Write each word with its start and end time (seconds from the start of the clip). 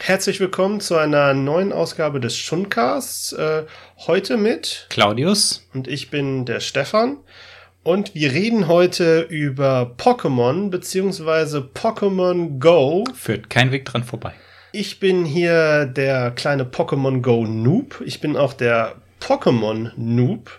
Herzlich 0.00 0.40
willkommen 0.40 0.80
zu 0.80 0.96
einer 0.96 1.34
neuen 1.34 1.72
Ausgabe 1.72 2.18
des 2.18 2.36
Schundcasts. 2.36 3.32
Äh, 3.32 3.66
heute 4.08 4.36
mit 4.36 4.88
Claudius 4.90 5.68
und 5.72 5.86
ich 5.86 6.10
bin 6.10 6.44
der 6.44 6.58
Stefan. 6.58 7.18
Und 7.84 8.16
wir 8.16 8.32
reden 8.32 8.66
heute 8.66 9.20
über 9.20 9.94
Pokémon 9.96 10.68
beziehungsweise 10.68 11.60
Pokémon 11.60 12.58
Go. 12.58 13.04
Führt 13.14 13.48
kein 13.48 13.70
Weg 13.70 13.84
dran 13.84 14.02
vorbei. 14.02 14.32
Ich 14.72 14.98
bin 14.98 15.24
hier 15.24 15.86
der 15.86 16.32
kleine 16.32 16.64
Pokémon 16.64 17.22
Go 17.22 17.46
Noob. 17.46 18.02
Ich 18.04 18.20
bin 18.20 18.36
auch 18.36 18.52
der 18.52 18.96
Pokémon 19.20 19.92
Noob. 19.96 20.50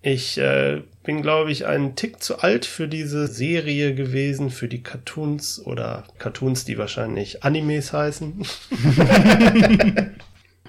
Ich 0.00 0.38
äh, 0.38 0.82
bin, 1.08 1.22
glaube 1.22 1.50
ich, 1.50 1.64
einen 1.64 1.96
Tick 1.96 2.22
zu 2.22 2.40
alt 2.40 2.66
für 2.66 2.86
diese 2.86 3.28
Serie 3.28 3.94
gewesen, 3.94 4.50
für 4.50 4.68
die 4.68 4.82
Cartoons 4.82 5.58
oder 5.64 6.04
Cartoons, 6.18 6.66
die 6.66 6.76
wahrscheinlich 6.76 7.42
Animes 7.44 7.94
heißen. 7.94 8.42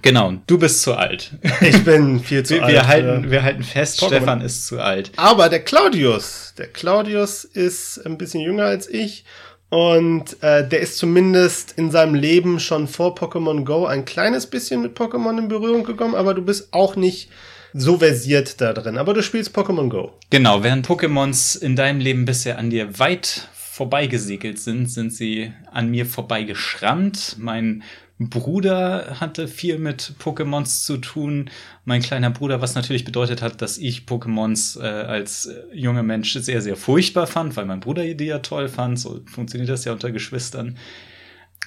Genau, 0.01 0.31
du 0.47 0.57
bist 0.57 0.81
zu 0.81 0.93
alt. 0.93 1.33
Ich 1.59 1.83
bin 1.83 2.21
viel 2.21 2.43
zu 2.43 2.53
wir, 2.53 2.63
alt. 2.63 2.71
Wir 2.71 2.87
halten, 2.87 3.31
wir 3.31 3.43
halten 3.43 3.63
fest, 3.63 3.99
Pokémon. 3.99 4.07
Stefan 4.07 4.39
ist 4.39 4.65
zu 4.65 4.79
alt. 4.79 5.11
Aber 5.17 5.49
der 5.49 5.59
Claudius, 5.59 6.53
der 6.57 6.67
Claudius 6.67 7.43
ist 7.43 7.97
ein 8.05 8.17
bisschen 8.17 8.39
jünger 8.39 8.63
als 8.63 8.87
ich 8.87 9.25
und 9.67 10.41
äh, 10.41 10.65
der 10.65 10.79
ist 10.79 10.99
zumindest 10.99 11.73
in 11.73 11.91
seinem 11.91 12.15
Leben 12.15 12.61
schon 12.61 12.87
vor 12.87 13.13
Pokémon 13.13 13.65
Go 13.65 13.87
ein 13.87 14.05
kleines 14.05 14.47
bisschen 14.47 14.81
mit 14.81 14.97
Pokémon 14.97 15.37
in 15.37 15.49
Berührung 15.49 15.83
gekommen, 15.83 16.15
aber 16.15 16.33
du 16.33 16.43
bist 16.43 16.69
auch 16.71 16.95
nicht 16.95 17.29
so 17.73 17.97
versiert 17.99 18.61
da 18.61 18.73
drin. 18.73 18.97
Aber 18.97 19.13
du 19.13 19.21
spielst 19.21 19.55
Pokémon 19.55 19.89
Go. 19.89 20.13
Genau, 20.29 20.63
während 20.63 20.87
Pokémons 20.87 21.57
in 21.57 21.75
deinem 21.75 21.99
Leben 21.99 22.25
bisher 22.25 22.57
an 22.57 22.69
dir 22.69 22.99
weit 22.99 23.49
vorbeigesegelt 23.53 24.59
sind, 24.59 24.91
sind 24.91 25.13
sie 25.13 25.53
an 25.71 25.89
mir 25.89 26.05
vorbeigeschrammt. 26.05 27.37
Mein 27.39 27.83
Bruder 28.19 29.21
hatte 29.21 29.47
viel 29.47 29.77
mit 29.77 30.15
Pokémons 30.21 30.83
zu 30.83 30.97
tun. 30.97 31.49
Mein 31.85 32.01
kleiner 32.01 32.29
Bruder, 32.29 32.59
was 32.59 32.75
natürlich 32.75 33.05
bedeutet 33.05 33.41
hat, 33.41 33.61
dass 33.61 33.77
ich 33.77 34.01
Pokémons 34.01 34.77
äh, 34.77 34.85
als 34.85 35.49
junger 35.71 36.03
Mensch 36.03 36.33
sehr, 36.33 36.61
sehr 36.61 36.75
furchtbar 36.75 37.27
fand, 37.27 37.55
weil 37.55 37.65
mein 37.65 37.79
Bruder 37.79 38.03
die 38.13 38.25
ja 38.25 38.39
toll 38.39 38.67
fand. 38.67 38.99
So 38.99 39.21
funktioniert 39.25 39.69
das 39.69 39.85
ja 39.85 39.93
unter 39.93 40.11
Geschwistern. 40.11 40.77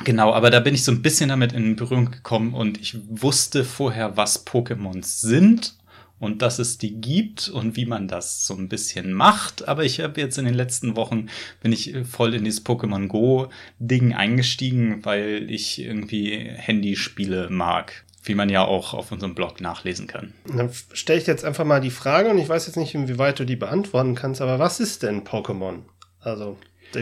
Genau, 0.04 0.32
aber 0.32 0.50
da 0.50 0.60
bin 0.60 0.74
ich 0.74 0.84
so 0.84 0.92
ein 0.92 1.02
bisschen 1.02 1.30
damit 1.30 1.54
in 1.54 1.76
Berührung 1.76 2.10
gekommen 2.10 2.52
und 2.54 2.78
ich 2.80 2.96
wusste 3.08 3.64
vorher, 3.64 4.16
was 4.16 4.46
Pokémons 4.46 5.20
sind 5.20 5.74
und 6.22 6.40
dass 6.40 6.60
es 6.60 6.78
die 6.78 7.00
gibt 7.00 7.48
und 7.48 7.74
wie 7.74 7.84
man 7.84 8.06
das 8.06 8.46
so 8.46 8.54
ein 8.54 8.68
bisschen 8.68 9.12
macht. 9.12 9.66
Aber 9.66 9.84
ich 9.84 9.98
habe 9.98 10.20
jetzt 10.20 10.38
in 10.38 10.44
den 10.44 10.54
letzten 10.54 10.94
Wochen 10.94 11.26
bin 11.60 11.72
ich 11.72 11.96
voll 12.08 12.32
in 12.34 12.44
dieses 12.44 12.64
Pokémon 12.64 13.08
Go 13.08 13.48
Ding 13.80 14.14
eingestiegen, 14.14 15.04
weil 15.04 15.50
ich 15.50 15.80
irgendwie 15.80 16.48
Handyspiele 16.48 17.50
mag. 17.50 18.04
Wie 18.22 18.36
man 18.36 18.48
ja 18.50 18.64
auch 18.64 18.94
auf 18.94 19.10
unserem 19.10 19.34
Blog 19.34 19.60
nachlesen 19.60 20.06
kann. 20.06 20.32
Dann 20.46 20.70
stelle 20.92 21.18
ich 21.18 21.26
jetzt 21.26 21.44
einfach 21.44 21.64
mal 21.64 21.80
die 21.80 21.90
Frage 21.90 22.30
und 22.30 22.38
ich 22.38 22.48
weiß 22.48 22.68
jetzt 22.68 22.76
nicht, 22.76 22.94
inwieweit 22.94 23.40
du 23.40 23.44
die 23.44 23.56
beantworten 23.56 24.14
kannst, 24.14 24.40
aber 24.40 24.60
was 24.60 24.78
ist 24.78 25.02
denn 25.02 25.24
Pokémon? 25.24 25.80
Also 26.20 26.56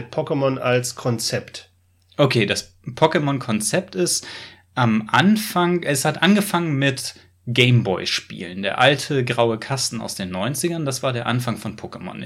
Pokémon 0.09 0.57
als 0.57 0.95
Konzept. 0.95 1.69
Okay, 2.17 2.47
das 2.47 2.75
Pokémon-Konzept 2.87 3.93
ist 3.93 4.25
am 4.73 5.07
Anfang, 5.11 5.83
es 5.83 6.05
hat 6.05 6.23
angefangen 6.23 6.77
mit 6.77 7.13
Gameboy-Spielen. 7.53 8.61
Der 8.61 8.79
alte 8.79 9.23
graue 9.25 9.57
Kasten 9.57 10.01
aus 10.01 10.15
den 10.15 10.35
90ern, 10.35 10.85
das 10.85 11.03
war 11.03 11.13
der 11.13 11.25
Anfang 11.25 11.57
von 11.57 11.75
Pokémon. 11.75 12.25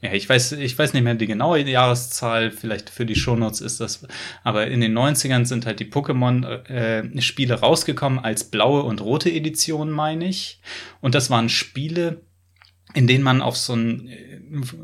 Ja, 0.00 0.12
ich 0.12 0.28
weiß, 0.28 0.52
ich 0.52 0.78
weiß 0.78 0.92
nicht 0.92 1.02
mehr 1.02 1.14
die 1.14 1.26
genaue 1.26 1.60
Jahreszahl, 1.60 2.52
vielleicht 2.52 2.88
für 2.88 3.04
die 3.04 3.16
Shownotes 3.16 3.60
ist 3.60 3.80
das, 3.80 4.06
aber 4.44 4.68
in 4.68 4.80
den 4.80 4.96
90ern 4.96 5.44
sind 5.44 5.66
halt 5.66 5.80
die 5.80 5.90
Pokémon-Spiele 5.90 7.54
äh, 7.54 7.58
rausgekommen 7.58 8.20
als 8.20 8.44
blaue 8.44 8.84
und 8.84 9.00
rote 9.00 9.30
Edition, 9.30 9.90
meine 9.90 10.26
ich. 10.26 10.60
Und 11.00 11.16
das 11.16 11.30
waren 11.30 11.48
Spiele, 11.48 12.20
in 12.98 13.06
denen 13.06 13.22
man 13.22 13.42
auf 13.42 13.56
so, 13.56 13.74
ein, 13.74 14.10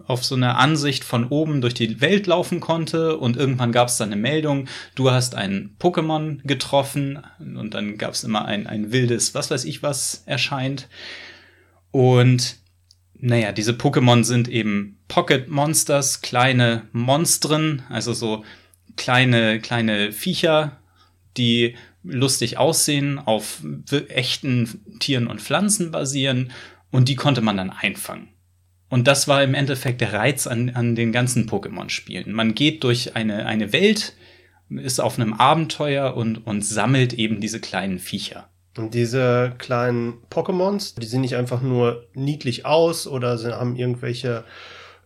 auf 0.07 0.25
so 0.25 0.37
eine 0.37 0.55
Ansicht 0.55 1.03
von 1.03 1.27
oben 1.27 1.61
durch 1.61 1.75
die 1.75 2.01
Welt 2.01 2.29
laufen 2.29 2.61
konnte 2.61 3.17
und 3.17 3.37
irgendwann 3.37 3.73
gab 3.73 3.89
es 3.89 3.97
dann 3.97 4.13
eine 4.13 4.21
Meldung, 4.21 4.69
du 4.95 5.11
hast 5.11 5.35
ein 5.35 5.75
Pokémon 5.81 6.39
getroffen 6.45 7.19
und 7.41 7.75
dann 7.75 7.99
gab 7.99 8.13
es 8.13 8.23
immer 8.23 8.45
ein, 8.45 8.69
ein 8.69 8.93
wildes, 8.93 9.35
was 9.35 9.51
weiß 9.51 9.65
ich 9.65 9.83
was 9.83 10.23
erscheint. 10.27 10.89
Und 11.91 12.59
naja, 13.15 13.51
diese 13.51 13.73
Pokémon 13.73 14.23
sind 14.23 14.47
eben 14.47 14.97
Pocket 15.09 15.49
Monsters, 15.49 16.21
kleine 16.21 16.83
Monstren, 16.93 17.83
also 17.89 18.13
so 18.13 18.45
kleine, 18.95 19.59
kleine 19.59 20.13
Viecher, 20.13 20.79
die 21.37 21.75
lustig 22.05 22.59
aussehen, 22.59 23.19
auf 23.19 23.61
echten 24.07 24.99
Tieren 25.01 25.27
und 25.27 25.41
Pflanzen 25.41 25.91
basieren 25.91 26.53
und 26.95 27.09
die 27.09 27.17
konnte 27.17 27.41
man 27.41 27.57
dann 27.57 27.71
einfangen. 27.71 28.29
Und 28.89 29.09
das 29.09 29.27
war 29.27 29.43
im 29.43 29.55
Endeffekt 29.55 30.01
der 30.01 30.13
Reiz 30.13 30.47
an, 30.47 30.71
an 30.71 30.95
den 30.95 31.11
ganzen 31.11 31.49
Pokémon-Spielen. 31.49 32.33
Man 32.33 32.55
geht 32.55 32.85
durch 32.85 33.17
eine, 33.17 33.47
eine 33.47 33.73
Welt, 33.73 34.15
ist 34.71 35.01
auf 35.01 35.19
einem 35.19 35.33
Abenteuer 35.33 36.17
und, 36.17 36.47
und 36.47 36.65
sammelt 36.65 37.13
eben 37.13 37.41
diese 37.41 37.59
kleinen 37.59 37.99
Viecher. 37.99 38.49
Und 38.79 38.95
diese 38.95 39.55
kleinen 39.59 40.23
Pokémons, 40.31 40.95
die 41.01 41.07
sehen 41.07 41.23
nicht 41.23 41.35
einfach 41.35 41.63
nur 41.63 42.07
niedlich 42.15 42.65
aus 42.65 43.09
oder 43.09 43.39
sie 43.39 43.53
haben 43.53 43.75
irgendwelche 43.75 44.45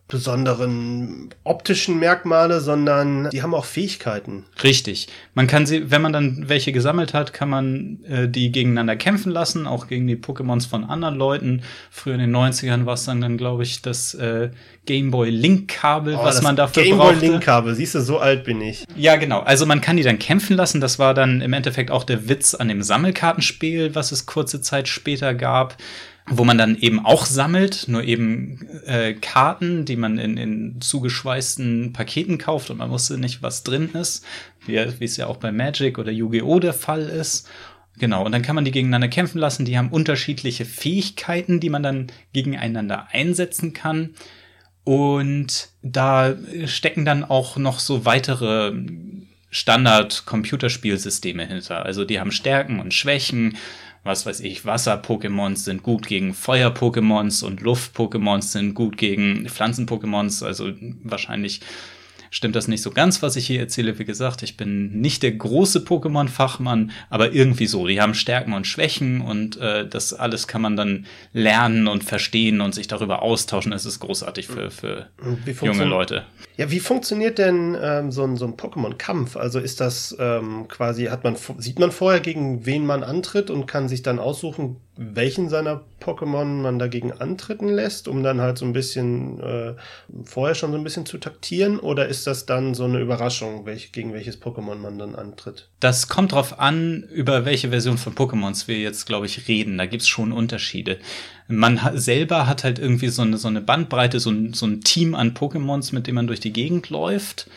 besonderen 0.09 1.29
optischen 1.43 1.99
Merkmale, 1.99 2.61
sondern 2.61 3.29
die 3.29 3.43
haben 3.43 3.53
auch 3.53 3.63
Fähigkeiten. 3.63 4.43
Richtig. 4.63 5.07
Man 5.35 5.45
kann 5.45 5.67
sie, 5.67 5.91
wenn 5.91 6.01
man 6.01 6.11
dann 6.11 6.49
welche 6.49 6.71
gesammelt 6.71 7.13
hat, 7.13 7.31
kann 7.31 7.47
man 7.47 8.03
äh, 8.05 8.27
die 8.27 8.51
gegeneinander 8.51 8.95
kämpfen 8.95 9.31
lassen, 9.31 9.67
auch 9.67 9.87
gegen 9.87 10.07
die 10.07 10.15
Pokémons 10.15 10.67
von 10.67 10.83
anderen 10.83 11.15
Leuten. 11.15 11.61
Früher 11.91 12.15
in 12.15 12.21
den 12.21 12.35
90ern 12.35 12.87
war 12.87 12.95
es 12.95 13.05
dann, 13.05 13.21
dann 13.21 13.37
glaube 13.37 13.61
ich, 13.61 13.83
das 13.83 14.15
äh, 14.15 14.49
Gameboy 14.87 15.29
Link-Kabel, 15.29 16.15
oh, 16.15 16.23
was 16.23 16.41
man 16.41 16.55
dafür 16.55 16.81
Game 16.81 16.97
brauchte. 16.97 17.19
Gameboy 17.19 17.29
Link-Kabel, 17.29 17.75
siehst 17.75 17.93
du, 17.93 18.01
so 18.01 18.17
alt 18.17 18.43
bin 18.43 18.61
ich. 18.61 18.85
Ja, 18.95 19.15
genau. 19.15 19.41
Also 19.41 19.67
man 19.67 19.79
kann 19.79 19.95
die 19.95 20.03
dann 20.03 20.17
kämpfen 20.17 20.57
lassen. 20.57 20.81
Das 20.81 20.97
war 20.97 21.13
dann 21.13 21.41
im 21.41 21.53
Endeffekt 21.53 21.91
auch 21.91 22.03
der 22.03 22.27
Witz 22.27 22.55
an 22.55 22.67
dem 22.67 22.81
Sammelkartenspiel, 22.81 23.93
was 23.93 24.11
es 24.11 24.25
kurze 24.25 24.59
Zeit 24.59 24.87
später 24.87 25.35
gab 25.35 25.77
wo 26.29 26.43
man 26.43 26.57
dann 26.57 26.77
eben 26.77 27.03
auch 27.03 27.25
sammelt, 27.25 27.87
nur 27.87 28.03
eben 28.03 28.67
äh, 28.85 29.13
Karten, 29.13 29.85
die 29.85 29.95
man 29.95 30.17
in, 30.17 30.37
in 30.37 30.81
zugeschweißten 30.81 31.93
Paketen 31.93 32.37
kauft 32.37 32.69
und 32.69 32.77
man 32.77 32.91
wusste 32.91 33.17
nicht, 33.17 33.41
was 33.41 33.63
drin 33.63 33.89
ist, 33.93 34.23
wie, 34.65 34.77
wie 34.99 35.05
es 35.05 35.17
ja 35.17 35.27
auch 35.27 35.37
bei 35.37 35.51
Magic 35.51 35.97
oder 35.97 36.11
Yu-Gi-Oh! 36.11 36.59
der 36.59 36.73
Fall 36.73 37.01
ist. 37.01 37.47
Genau, 37.97 38.25
und 38.25 38.31
dann 38.31 38.43
kann 38.43 38.55
man 38.55 38.63
die 38.63 38.71
gegeneinander 38.71 39.09
kämpfen 39.09 39.39
lassen. 39.39 39.65
Die 39.65 39.77
haben 39.77 39.89
unterschiedliche 39.89 40.65
Fähigkeiten, 40.65 41.59
die 41.59 41.69
man 41.69 41.83
dann 41.83 42.07
gegeneinander 42.31 43.07
einsetzen 43.11 43.73
kann. 43.73 44.11
Und 44.85 45.69
da 45.81 46.35
stecken 46.65 47.03
dann 47.03 47.25
auch 47.25 47.57
noch 47.57 47.79
so 47.79 48.05
weitere 48.05 48.73
Standard-Computerspielsysteme 49.51 51.45
hinter. 51.45 51.85
Also 51.85 52.05
die 52.05 52.19
haben 52.19 52.31
Stärken 52.31 52.79
und 52.79 52.93
Schwächen 52.93 53.57
was 54.03 54.25
weiß 54.25 54.39
ich, 54.41 54.65
Wasser-Pokémons 54.65 55.57
sind 55.57 55.83
gut 55.83 56.07
gegen 56.07 56.33
Feuer-Pokémons 56.33 57.43
und 57.43 57.61
Luft-Pokémons 57.61 58.51
sind 58.51 58.73
gut 58.73 58.97
gegen 58.97 59.47
Pflanzen-Pokémons. 59.47 60.43
Also 60.43 60.71
wahrscheinlich 61.03 61.61
stimmt 62.29 62.55
das 62.55 62.67
nicht 62.67 62.81
so 62.81 62.91
ganz, 62.91 63.21
was 63.21 63.35
ich 63.35 63.47
hier 63.47 63.59
erzähle. 63.59 63.99
Wie 63.99 64.05
gesagt, 64.05 64.43
ich 64.43 64.57
bin 64.57 64.99
nicht 65.01 65.23
der 65.23 65.31
große 65.31 65.79
Pokémon-Fachmann, 65.79 66.91
aber 67.09 67.31
irgendwie 67.31 67.67
so. 67.67 67.87
Die 67.87 68.01
haben 68.01 68.13
Stärken 68.13 68.53
und 68.53 68.67
Schwächen 68.67 69.21
und 69.21 69.57
äh, 69.57 69.87
das 69.87 70.13
alles 70.13 70.47
kann 70.47 70.61
man 70.61 70.75
dann 70.75 71.05
lernen 71.33 71.87
und 71.87 72.03
verstehen 72.03 72.61
und 72.61 72.73
sich 72.75 72.87
darüber 72.87 73.21
austauschen. 73.21 73.73
Es 73.73 73.85
ist 73.85 73.99
großartig 73.99 74.47
für, 74.47 74.71
für 74.71 75.07
junge 75.61 75.85
Leute. 75.85 76.25
Ja, 76.57 76.69
wie 76.71 76.81
funktioniert 76.81 77.37
denn 77.37 77.77
ähm, 77.81 78.11
so 78.11 78.25
ein, 78.25 78.35
so 78.35 78.45
ein 78.45 78.57
Pokémon-Kampf? 78.57 79.37
Also 79.37 79.59
ist 79.59 79.79
das 79.79 80.13
ähm, 80.19 80.67
quasi, 80.67 81.05
hat 81.05 81.23
man, 81.23 81.37
sieht 81.57 81.79
man 81.79 81.91
vorher, 81.91 82.19
gegen 82.19 82.65
wen 82.65 82.85
man 82.85 83.03
antritt 83.03 83.49
und 83.49 83.65
kann 83.65 83.87
sich 83.87 84.01
dann 84.01 84.19
aussuchen, 84.19 84.75
welchen 84.97 85.47
seiner 85.47 85.85
Pokémon 86.01 86.61
man 86.61 86.77
dagegen 86.77 87.13
antreten 87.13 87.69
lässt, 87.69 88.09
um 88.09 88.21
dann 88.23 88.41
halt 88.41 88.57
so 88.57 88.65
ein 88.65 88.73
bisschen 88.73 89.39
äh, 89.39 89.75
vorher 90.25 90.55
schon 90.55 90.71
so 90.73 90.77
ein 90.77 90.83
bisschen 90.83 91.05
zu 91.05 91.17
taktieren? 91.17 91.79
Oder 91.79 92.09
ist 92.09 92.18
das 92.27 92.45
dann 92.45 92.73
so 92.73 92.85
eine 92.85 92.99
Überraschung, 92.99 93.65
welch, 93.65 93.91
gegen 93.91 94.13
welches 94.13 94.41
Pokémon 94.41 94.75
man 94.75 94.97
dann 94.97 95.15
antritt? 95.15 95.69
Das 95.79 96.07
kommt 96.07 96.31
drauf 96.31 96.59
an, 96.59 97.03
über 97.03 97.45
welche 97.45 97.69
Version 97.69 97.97
von 97.97 98.15
Pokémons 98.15 98.67
wir 98.67 98.79
jetzt, 98.79 99.05
glaube 99.05 99.25
ich, 99.25 99.47
reden. 99.47 99.77
Da 99.77 99.85
gibt's 99.85 100.07
schon 100.07 100.31
Unterschiede. 100.31 100.99
Man 101.47 101.83
hat, 101.83 101.99
selber 101.99 102.47
hat 102.47 102.63
halt 102.63 102.79
irgendwie 102.79 103.09
so 103.09 103.21
eine, 103.21 103.37
so 103.37 103.47
eine 103.47 103.61
Bandbreite, 103.61 104.19
so 104.19 104.29
ein, 104.29 104.53
so 104.53 104.65
ein 104.65 104.81
Team 104.81 105.15
an 105.15 105.33
Pokémons, 105.33 105.93
mit 105.93 106.07
dem 106.07 106.15
man 106.15 106.27
durch 106.27 106.39
die 106.39 106.53
Gegend 106.53 106.89
läuft. 106.89 107.47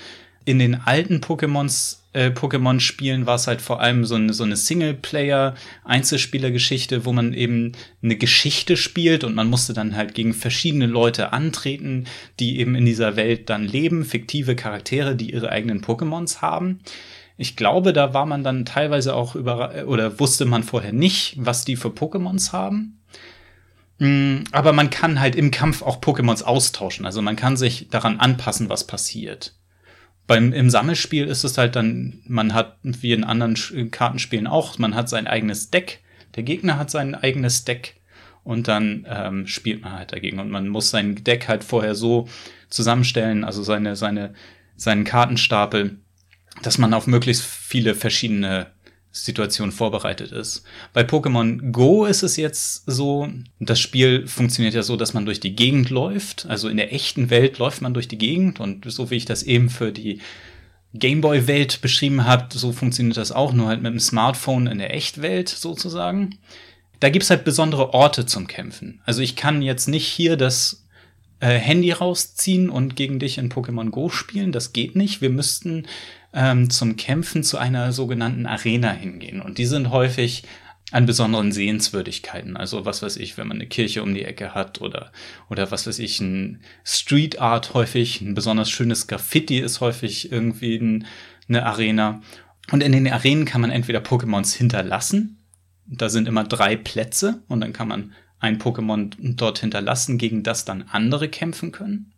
In 0.44 0.58
den 0.58 0.74
alten 0.74 1.20
Pokémons 1.20 2.02
äh, 2.12 2.30
Pokémon-Spielen 2.30 3.26
war 3.26 3.34
es 3.36 3.46
halt 3.46 3.62
vor 3.62 3.80
allem 3.80 4.04
so 4.04 4.16
eine, 4.16 4.34
so 4.34 4.44
eine 4.44 4.56
Singleplayer-Einzelspieler-Geschichte, 4.56 7.06
wo 7.06 7.12
man 7.12 7.32
eben 7.32 7.72
eine 8.02 8.16
Geschichte 8.16 8.76
spielt 8.76 9.22
und 9.24 9.34
man 9.34 9.48
musste 9.48 9.72
dann 9.72 9.96
halt 9.96 10.14
gegen 10.14 10.34
verschiedene 10.34 10.86
Leute 10.86 11.32
antreten, 11.32 12.04
die 12.38 12.60
eben 12.60 12.74
in 12.74 12.84
dieser 12.84 13.16
Welt 13.16 13.48
dann 13.48 13.64
leben, 13.64 14.04
fiktive 14.04 14.54
Charaktere, 14.56 15.16
die 15.16 15.32
ihre 15.32 15.48
eigenen 15.48 15.80
Pokémons 15.82 16.42
haben. 16.42 16.80
Ich 17.38 17.56
glaube, 17.56 17.94
da 17.94 18.12
war 18.12 18.26
man 18.26 18.44
dann 18.44 18.66
teilweise 18.66 19.14
auch 19.14 19.34
über 19.34 19.86
oder 19.86 20.20
wusste 20.20 20.44
man 20.44 20.62
vorher 20.62 20.92
nicht, 20.92 21.36
was 21.38 21.64
die 21.64 21.76
für 21.76 21.88
Pokémons 21.88 22.52
haben. 22.52 23.00
Mm, 23.98 24.40
aber 24.52 24.74
man 24.74 24.90
kann 24.90 25.18
halt 25.18 25.34
im 25.34 25.50
Kampf 25.50 25.80
auch 25.80 26.02
Pokémons 26.02 26.42
austauschen. 26.42 27.06
Also 27.06 27.22
man 27.22 27.36
kann 27.36 27.56
sich 27.56 27.88
daran 27.88 28.20
anpassen, 28.20 28.68
was 28.68 28.86
passiert. 28.86 29.54
Beim, 30.32 30.55
Im 30.55 30.70
Sammelspiel 30.70 31.26
ist 31.26 31.44
es 31.44 31.58
halt 31.58 31.76
dann, 31.76 32.23
man 32.26 32.55
hat 32.55 32.79
wie 32.82 33.12
in 33.12 33.23
anderen 33.23 33.55
Kartenspielen 33.90 34.46
auch, 34.46 34.79
man 34.79 34.94
hat 34.94 35.11
sein 35.11 35.26
eigenes 35.26 35.69
Deck, 35.69 36.00
der 36.37 36.43
Gegner 36.43 36.79
hat 36.79 36.90
sein 36.90 37.14
eigenes 37.14 37.64
Deck 37.64 38.00
und 38.43 38.67
dann 38.67 39.06
ähm, 39.11 39.46
spielt 39.46 39.82
man 39.82 39.93
halt 39.93 40.12
dagegen 40.12 40.38
und 40.38 40.49
man 40.49 40.69
muss 40.69 40.88
sein 40.88 41.23
Deck 41.23 41.49
halt 41.49 41.62
vorher 41.62 41.94
so 41.94 42.29
zusammenstellen, 42.70 43.44
also 43.44 43.62
seine, 43.62 43.94
seine, 43.94 44.32
seinen 44.75 45.05
Kartenstapel, 45.05 45.99
dass 46.62 46.78
man 46.78 46.94
auf 46.94 47.06
möglichst 47.06 47.44
viele 47.44 47.94
verschiedene 47.94 48.69
Situation 49.12 49.73
vorbereitet 49.73 50.32
ist. 50.32 50.64
Bei 50.94 51.03
Pokémon 51.03 51.70
Go 51.70 52.06
ist 52.06 52.23
es 52.23 52.37
jetzt 52.37 52.85
so, 52.87 53.29
das 53.61 53.79
Spiel 53.79 54.26
funktioniert 54.26 54.75
ja 54.75 54.82
so, 54.82 54.97
dass 54.97 55.12
man 55.12 55.26
durch 55.26 55.38
die 55.38 55.55
Gegend 55.55 55.91
läuft. 55.91 56.47
Also 56.47 56.69
in 56.69 56.79
der 56.79 56.94
echten 56.94 57.29
Welt 57.29 57.59
läuft 57.59 57.82
man 57.82 57.93
durch 57.93 58.09
die 58.09 58.19
Gegend 58.19 58.59
und 58.59 58.91
so 58.91 59.11
wie 59.11 59.17
ich 59.17 59.26
das 59.26 59.43
eben 59.43 59.69
für 59.69 59.93
die 59.93 60.20
Gameboy-Welt 60.94 61.81
beschrieben 61.81 62.25
habe, 62.25 62.49
so 62.56 62.73
funktioniert 62.73 63.17
das 63.17 63.32
auch, 63.32 63.53
nur 63.53 63.69
halt 63.69 63.82
mit 63.82 63.93
dem 63.93 64.00
Smartphone 64.00 64.67
in 64.67 64.79
der 64.79 64.94
Echtwelt 64.94 65.49
sozusagen. 65.49 66.38
Da 67.00 67.09
gibt's 67.09 67.31
halt 67.31 67.44
besondere 67.44 67.94
Orte 67.94 68.26
zum 68.26 68.47
Kämpfen. 68.47 69.00
Also 69.05 69.23
ich 69.23 69.37
kann 69.37 69.62
jetzt 69.62 69.88
nicht 69.88 70.06
hier 70.06 70.37
das 70.37 70.87
äh, 71.41 71.59
Handy 71.59 71.91
rausziehen 71.93 72.70
und 72.70 72.94
gegen 72.94 73.19
dich 73.19 73.38
in 73.38 73.50
Pokémon 73.50 73.91
Go 73.91 74.09
spielen. 74.09 74.53
Das 74.53 74.73
geht 74.73 74.94
nicht. 74.94 75.20
Wir 75.20 75.31
müssten 75.31 75.87
ähm, 76.32 76.70
zum 76.70 76.96
Kämpfen 76.96 77.43
zu 77.43 77.58
einer 77.58 77.93
sogenannten 77.93 78.46
Arena 78.46 78.90
hingehen. 78.93 79.40
Und 79.40 79.58
die 79.58 79.67
sind 79.67 79.90
häufig 79.90 80.44
an 80.90 81.06
besonderen 81.06 81.52
Sehenswürdigkeiten. 81.52 82.56
Also 82.56 82.84
was 82.84 83.02
weiß 83.02 83.17
ich, 83.17 83.38
wenn 83.38 83.49
man 83.49 83.56
eine 83.56 83.67
Kirche 83.67 84.02
um 84.02 84.14
die 84.14 84.25
Ecke 84.25 84.55
hat 84.55 84.81
oder, 84.81 85.11
oder 85.49 85.70
was 85.70 85.87
weiß 85.87 85.99
ich, 85.99 86.20
ein 86.20 86.61
Street 86.84 87.40
Art 87.40 87.75
häufig, 87.75 88.20
ein 88.20 88.34
besonders 88.34 88.70
schönes 88.70 89.06
Graffiti 89.06 89.58
ist 89.58 89.81
häufig 89.81 90.31
irgendwie 90.31 90.76
ein, 90.76 91.06
eine 91.49 91.64
Arena. 91.64 92.20
Und 92.70 92.82
in 92.82 92.93
den 92.93 93.11
Arenen 93.11 93.46
kann 93.46 93.62
man 93.62 93.70
entweder 93.70 94.00
Pokémons 94.00 94.55
hinterlassen. 94.55 95.38
Da 95.87 96.08
sind 96.08 96.28
immer 96.28 96.44
drei 96.44 96.76
Plätze 96.76 97.43
und 97.49 97.61
dann 97.61 97.73
kann 97.73 97.88
man 97.88 98.12
ein 98.38 98.58
Pokémon 98.58 99.14
dort 99.19 99.61
hinterlassen, 99.61 100.19
gegen 100.19 100.43
das 100.43 100.64
dann 100.64 100.85
andere 100.90 101.28
kämpfen 101.28 101.73
können. 101.73 102.12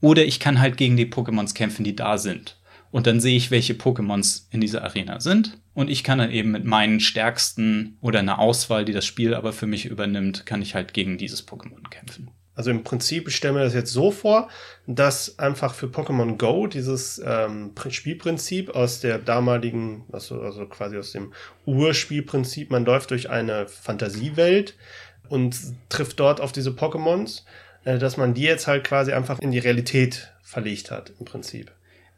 Oder 0.00 0.24
ich 0.24 0.40
kann 0.40 0.60
halt 0.60 0.76
gegen 0.76 0.96
die 0.96 1.06
Pokémons 1.06 1.54
kämpfen, 1.54 1.84
die 1.84 1.96
da 1.96 2.18
sind. 2.18 2.56
Und 2.90 3.06
dann 3.06 3.20
sehe 3.20 3.36
ich, 3.36 3.50
welche 3.50 3.74
Pokémons 3.74 4.46
in 4.50 4.60
dieser 4.60 4.84
Arena 4.84 5.20
sind. 5.20 5.58
Und 5.74 5.90
ich 5.90 6.04
kann 6.04 6.18
dann 6.18 6.30
eben 6.30 6.50
mit 6.50 6.64
meinen 6.64 7.00
stärksten 7.00 7.98
oder 8.00 8.20
einer 8.20 8.38
Auswahl, 8.38 8.84
die 8.84 8.92
das 8.92 9.04
Spiel 9.04 9.34
aber 9.34 9.52
für 9.52 9.66
mich 9.66 9.86
übernimmt, 9.86 10.46
kann 10.46 10.62
ich 10.62 10.74
halt 10.74 10.94
gegen 10.94 11.18
dieses 11.18 11.46
Pokémon 11.46 11.88
kämpfen. 11.90 12.30
Also 12.56 12.70
im 12.70 12.84
Prinzip, 12.84 13.28
ich 13.28 13.36
stelle 13.36 13.52
mir 13.52 13.64
das 13.64 13.74
jetzt 13.74 13.92
so 13.92 14.10
vor, 14.10 14.48
dass 14.86 15.38
einfach 15.38 15.74
für 15.74 15.88
Pokémon 15.88 16.38
Go 16.38 16.66
dieses 16.66 17.20
ähm, 17.24 17.72
Spielprinzip 17.90 18.74
aus 18.74 19.00
der 19.00 19.18
damaligen, 19.18 20.04
also, 20.10 20.40
also 20.40 20.64
quasi 20.64 20.96
aus 20.96 21.12
dem 21.12 21.34
Urspielprinzip, 21.66 22.70
man 22.70 22.86
läuft 22.86 23.10
durch 23.10 23.28
eine 23.28 23.68
Fantasiewelt 23.68 24.74
und 25.28 25.54
trifft 25.90 26.18
dort 26.18 26.40
auf 26.40 26.52
diese 26.52 26.70
Pokémons, 26.70 27.42
äh, 27.84 27.98
dass 27.98 28.16
man 28.16 28.32
die 28.32 28.42
jetzt 28.42 28.66
halt 28.66 28.84
quasi 28.84 29.12
einfach 29.12 29.38
in 29.38 29.50
die 29.50 29.58
Realität 29.58 30.32
verlegt 30.42 30.90
hat, 30.90 31.12
im 31.18 31.26
Prinzip. 31.26 31.72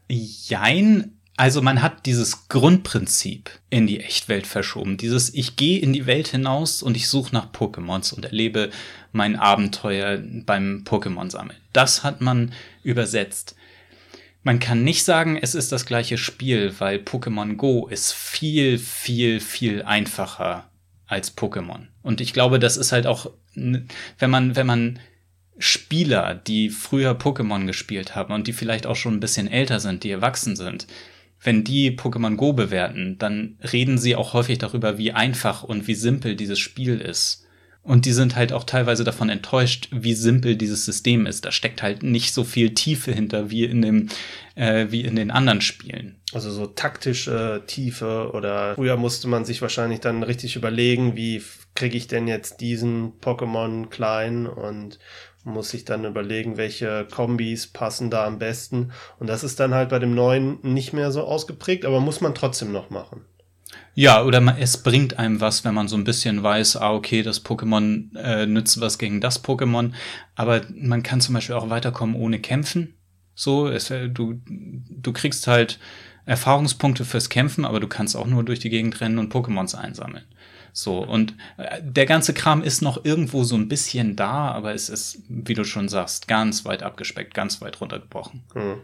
Jein. 0.09 1.15
Also 1.37 1.61
man 1.61 1.81
hat 1.81 2.05
dieses 2.05 2.49
Grundprinzip 2.49 3.49
in 3.69 3.87
die 3.87 4.01
Echtwelt 4.01 4.45
verschoben. 4.45 4.97
Dieses 4.97 5.33
Ich 5.33 5.55
gehe 5.55 5.79
in 5.79 5.93
die 5.93 6.05
Welt 6.05 6.27
hinaus 6.27 6.83
und 6.83 6.97
ich 6.97 7.07
suche 7.07 7.33
nach 7.33 7.53
Pokémons 7.53 8.13
und 8.13 8.25
erlebe 8.25 8.71
mein 9.13 9.37
Abenteuer 9.37 10.17
beim 10.17 10.83
Pokémon 10.85 11.29
sammeln. 11.31 11.57
Das 11.71 12.03
hat 12.03 12.19
man 12.19 12.51
übersetzt. 12.83 13.55
Man 14.43 14.59
kann 14.59 14.83
nicht 14.83 15.03
sagen, 15.05 15.37
es 15.37 15.55
ist 15.55 15.71
das 15.71 15.85
gleiche 15.85 16.17
Spiel, 16.17 16.73
weil 16.79 16.97
Pokémon 16.97 17.55
Go 17.55 17.87
ist 17.87 18.13
viel, 18.13 18.77
viel, 18.77 19.39
viel 19.39 19.83
einfacher 19.83 20.69
als 21.07 21.37
Pokémon. 21.37 21.87
Und 22.03 22.21
ich 22.21 22.33
glaube, 22.33 22.59
das 22.59 22.77
ist 22.77 22.91
halt 22.91 23.07
auch, 23.07 23.31
wenn 23.55 24.29
man, 24.29 24.55
wenn 24.55 24.67
man 24.67 24.99
Spieler, 25.59 26.35
die 26.35 26.69
früher 26.69 27.11
Pokémon 27.11 27.65
gespielt 27.65 28.15
haben 28.15 28.33
und 28.33 28.47
die 28.47 28.53
vielleicht 28.53 28.87
auch 28.87 28.95
schon 28.95 29.15
ein 29.15 29.19
bisschen 29.19 29.47
älter 29.47 29.79
sind, 29.79 30.03
die 30.03 30.11
erwachsen 30.11 30.55
sind, 30.55 30.87
wenn 31.41 31.63
die 31.63 31.91
Pokémon 31.91 32.35
Go 32.35 32.53
bewerten, 32.53 33.17
dann 33.17 33.57
reden 33.71 33.97
sie 33.97 34.15
auch 34.15 34.33
häufig 34.33 34.57
darüber, 34.57 34.97
wie 34.97 35.11
einfach 35.11 35.63
und 35.63 35.87
wie 35.87 35.95
simpel 35.95 36.35
dieses 36.35 36.59
Spiel 36.59 36.99
ist. 36.99 37.45
Und 37.81 38.05
die 38.05 38.11
sind 38.11 38.35
halt 38.35 38.51
auch 38.51 38.65
teilweise 38.65 39.05
davon 39.05 39.29
enttäuscht, 39.29 39.87
wie 39.91 40.13
simpel 40.13 40.57
dieses 40.57 40.85
System 40.85 41.25
ist. 41.25 41.45
Da 41.45 41.51
steckt 41.51 41.81
halt 41.81 42.03
nicht 42.03 42.33
so 42.33 42.43
viel 42.43 42.73
Tiefe 42.73 43.13
hinter 43.13 43.49
wie 43.49 43.63
in 43.63 43.81
dem, 43.81 44.09
äh, 44.55 44.87
wie 44.89 45.01
in 45.01 45.15
den 45.15 45.31
anderen 45.31 45.61
Spielen. 45.61 46.19
Also 46.33 46.51
so 46.51 46.67
taktische 46.67 47.63
Tiefe 47.67 48.31
oder 48.33 48.75
früher 48.75 48.97
musste 48.97 49.29
man 49.29 49.45
sich 49.45 49.61
wahrscheinlich 49.61 50.01
dann 50.01 50.23
richtig 50.23 50.57
überlegen, 50.57 51.15
wie 51.15 51.41
kriege 51.73 51.97
ich 51.97 52.07
denn 52.07 52.27
jetzt 52.27 52.59
diesen 52.59 53.13
Pokémon 53.21 53.87
klein 53.87 54.45
und 54.45 54.99
muss 55.49 55.69
sich 55.69 55.85
dann 55.85 56.05
überlegen, 56.05 56.57
welche 56.57 57.07
Kombis 57.09 57.67
passen 57.67 58.09
da 58.09 58.25
am 58.25 58.39
besten. 58.39 58.91
Und 59.19 59.27
das 59.27 59.43
ist 59.43 59.59
dann 59.59 59.73
halt 59.73 59.89
bei 59.89 59.99
dem 59.99 60.15
neuen 60.15 60.59
nicht 60.61 60.93
mehr 60.93 61.11
so 61.11 61.23
ausgeprägt, 61.23 61.85
aber 61.85 61.99
muss 61.99 62.21
man 62.21 62.35
trotzdem 62.35 62.71
noch 62.71 62.89
machen. 62.89 63.25
Ja, 63.93 64.23
oder 64.23 64.39
man, 64.39 64.57
es 64.57 64.81
bringt 64.81 65.19
einem 65.19 65.41
was, 65.41 65.65
wenn 65.65 65.73
man 65.73 65.87
so 65.87 65.97
ein 65.97 66.03
bisschen 66.03 66.41
weiß, 66.41 66.77
ah, 66.77 66.93
okay, 66.93 67.21
das 67.21 67.43
Pokémon 67.43 68.15
äh, 68.17 68.45
nützt 68.45 68.79
was 68.79 68.97
gegen 68.97 69.19
das 69.21 69.43
Pokémon. 69.43 69.91
Aber 70.35 70.61
man 70.73 71.03
kann 71.03 71.21
zum 71.21 71.35
Beispiel 71.35 71.55
auch 71.55 71.69
weiterkommen 71.69 72.15
ohne 72.15 72.39
kämpfen. 72.39 72.95
So, 73.35 73.67
es, 73.67 73.89
äh, 73.89 74.09
du, 74.09 74.41
du 74.45 75.13
kriegst 75.13 75.47
halt 75.47 75.79
Erfahrungspunkte 76.25 77.05
fürs 77.05 77.29
Kämpfen, 77.29 77.65
aber 77.65 77.79
du 77.79 77.87
kannst 77.87 78.15
auch 78.15 78.27
nur 78.27 78.43
durch 78.43 78.59
die 78.59 78.69
Gegend 78.69 79.01
rennen 79.01 79.17
und 79.17 79.33
Pokémons 79.33 79.75
einsammeln. 79.75 80.25
So, 80.73 80.99
und 80.99 81.35
äh, 81.57 81.81
der 81.81 82.05
ganze 82.05 82.33
Kram 82.33 82.63
ist 82.63 82.81
noch 82.81 83.03
irgendwo 83.03 83.43
so 83.43 83.55
ein 83.55 83.67
bisschen 83.67 84.15
da, 84.15 84.51
aber 84.51 84.73
es 84.73 84.89
ist, 84.89 85.21
wie 85.27 85.53
du 85.53 85.63
schon 85.63 85.89
sagst, 85.89 86.27
ganz 86.27 86.65
weit 86.65 86.83
abgespeckt, 86.83 87.33
ganz 87.33 87.61
weit 87.61 87.79
runtergebrochen. 87.81 88.43
Mhm. 88.53 88.81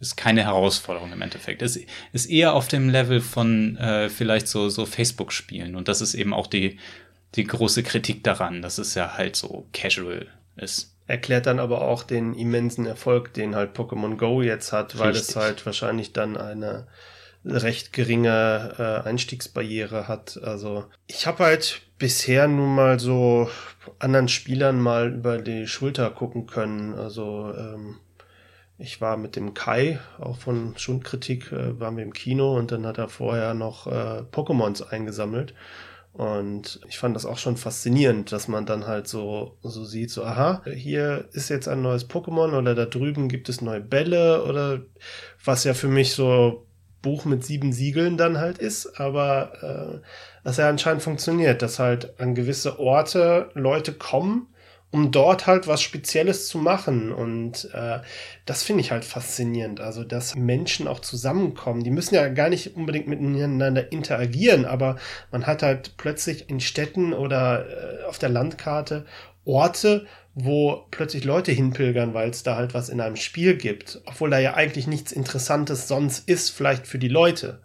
Ist 0.00 0.16
keine 0.16 0.44
Herausforderung 0.44 1.12
im 1.12 1.20
Endeffekt. 1.20 1.60
Es 1.60 1.78
ist 2.12 2.26
eher 2.26 2.54
auf 2.54 2.68
dem 2.68 2.88
Level 2.88 3.20
von 3.20 3.76
äh, 3.76 4.08
vielleicht 4.08 4.48
so, 4.48 4.70
so 4.70 4.86
Facebook-Spielen. 4.86 5.76
Und 5.76 5.88
das 5.88 6.00
ist 6.00 6.14
eben 6.14 6.32
auch 6.32 6.46
die, 6.46 6.78
die 7.34 7.44
große 7.44 7.82
Kritik 7.82 8.24
daran, 8.24 8.62
dass 8.62 8.78
es 8.78 8.94
ja 8.94 9.18
halt 9.18 9.36
so 9.36 9.66
casual 9.74 10.26
ist. 10.56 10.96
Erklärt 11.06 11.46
dann 11.46 11.58
aber 11.58 11.82
auch 11.82 12.02
den 12.02 12.34
immensen 12.34 12.86
Erfolg, 12.86 13.34
den 13.34 13.54
halt 13.54 13.76
Pokémon 13.76 14.16
Go 14.16 14.42
jetzt 14.42 14.72
hat, 14.72 14.98
weil 14.98 15.10
Richtig. 15.10 15.30
es 15.30 15.36
halt 15.36 15.66
wahrscheinlich 15.66 16.12
dann 16.12 16.36
eine 16.36 16.86
recht 17.44 17.92
geringe 17.92 18.74
äh, 18.78 19.08
Einstiegsbarriere 19.08 20.08
hat. 20.08 20.40
Also 20.42 20.84
ich 21.06 21.26
habe 21.26 21.44
halt 21.44 21.82
bisher 21.98 22.48
nun 22.48 22.74
mal 22.74 22.98
so 22.98 23.48
anderen 23.98 24.28
Spielern 24.28 24.80
mal 24.80 25.12
über 25.12 25.38
die 25.38 25.66
Schulter 25.66 26.10
gucken 26.10 26.46
können. 26.46 26.94
Also 26.94 27.52
ähm, 27.56 27.96
ich 28.78 29.00
war 29.00 29.16
mit 29.16 29.36
dem 29.36 29.54
Kai, 29.54 30.00
auch 30.18 30.38
von 30.38 30.74
Schundkritik, 30.76 31.52
äh, 31.52 31.78
waren 31.78 31.96
wir 31.96 32.04
im 32.04 32.12
Kino 32.12 32.56
und 32.56 32.72
dann 32.72 32.86
hat 32.86 32.98
er 32.98 33.08
vorher 33.08 33.54
noch 33.54 33.86
äh, 33.86 34.22
Pokémons 34.32 34.86
eingesammelt. 34.86 35.54
Und 36.12 36.80
ich 36.88 36.98
fand 36.98 37.14
das 37.14 37.24
auch 37.24 37.38
schon 37.38 37.56
faszinierend, 37.56 38.32
dass 38.32 38.48
man 38.48 38.66
dann 38.66 38.86
halt 38.86 39.06
so, 39.06 39.56
so 39.62 39.84
sieht, 39.84 40.10
so, 40.10 40.24
aha, 40.24 40.62
hier 40.74 41.28
ist 41.32 41.50
jetzt 41.50 41.68
ein 41.68 41.82
neues 41.82 42.10
Pokémon 42.10 42.58
oder 42.58 42.74
da 42.74 42.84
drüben 42.84 43.28
gibt 43.28 43.48
es 43.48 43.60
neue 43.60 43.80
Bälle 43.80 44.44
oder 44.44 44.80
was 45.44 45.64
ja 45.64 45.72
für 45.72 45.88
mich 45.88 46.12
so 46.14 46.66
Buch 47.02 47.24
mit 47.24 47.44
sieben 47.44 47.72
Siegeln 47.72 48.16
dann 48.16 48.38
halt 48.38 48.58
ist, 48.58 49.00
aber 49.00 50.00
äh, 50.02 50.06
das 50.44 50.56
ja 50.56 50.68
anscheinend 50.68 51.02
funktioniert, 51.02 51.62
dass 51.62 51.78
halt 51.78 52.20
an 52.20 52.34
gewisse 52.34 52.78
Orte 52.78 53.50
Leute 53.54 53.92
kommen, 53.92 54.48
um 54.90 55.12
dort 55.12 55.46
halt 55.46 55.68
was 55.68 55.82
Spezielles 55.82 56.48
zu 56.48 56.58
machen. 56.58 57.12
Und 57.12 57.70
äh, 57.72 58.00
das 58.44 58.62
finde 58.62 58.82
ich 58.82 58.90
halt 58.90 59.04
faszinierend. 59.04 59.80
Also, 59.80 60.02
dass 60.04 60.34
Menschen 60.34 60.88
auch 60.88 61.00
zusammenkommen. 61.00 61.84
Die 61.84 61.90
müssen 61.90 62.14
ja 62.14 62.28
gar 62.28 62.48
nicht 62.48 62.76
unbedingt 62.76 63.06
miteinander 63.06 63.92
interagieren, 63.92 64.64
aber 64.64 64.96
man 65.30 65.46
hat 65.46 65.62
halt 65.62 65.96
plötzlich 65.96 66.50
in 66.50 66.60
Städten 66.60 67.12
oder 67.12 67.66
äh, 67.68 68.04
auf 68.04 68.18
der 68.18 68.30
Landkarte 68.30 69.04
Orte, 69.44 70.06
wo 70.34 70.86
plötzlich 70.90 71.24
Leute 71.24 71.52
hinpilgern, 71.52 72.14
weil 72.14 72.30
es 72.30 72.42
da 72.42 72.56
halt 72.56 72.74
was 72.74 72.88
in 72.88 73.00
einem 73.00 73.16
Spiel 73.16 73.56
gibt, 73.56 74.00
obwohl 74.06 74.30
da 74.30 74.38
ja 74.38 74.54
eigentlich 74.54 74.86
nichts 74.86 75.12
Interessantes 75.12 75.88
sonst 75.88 76.28
ist, 76.28 76.50
vielleicht 76.50 76.86
für 76.86 76.98
die 76.98 77.08
Leute. 77.08 77.60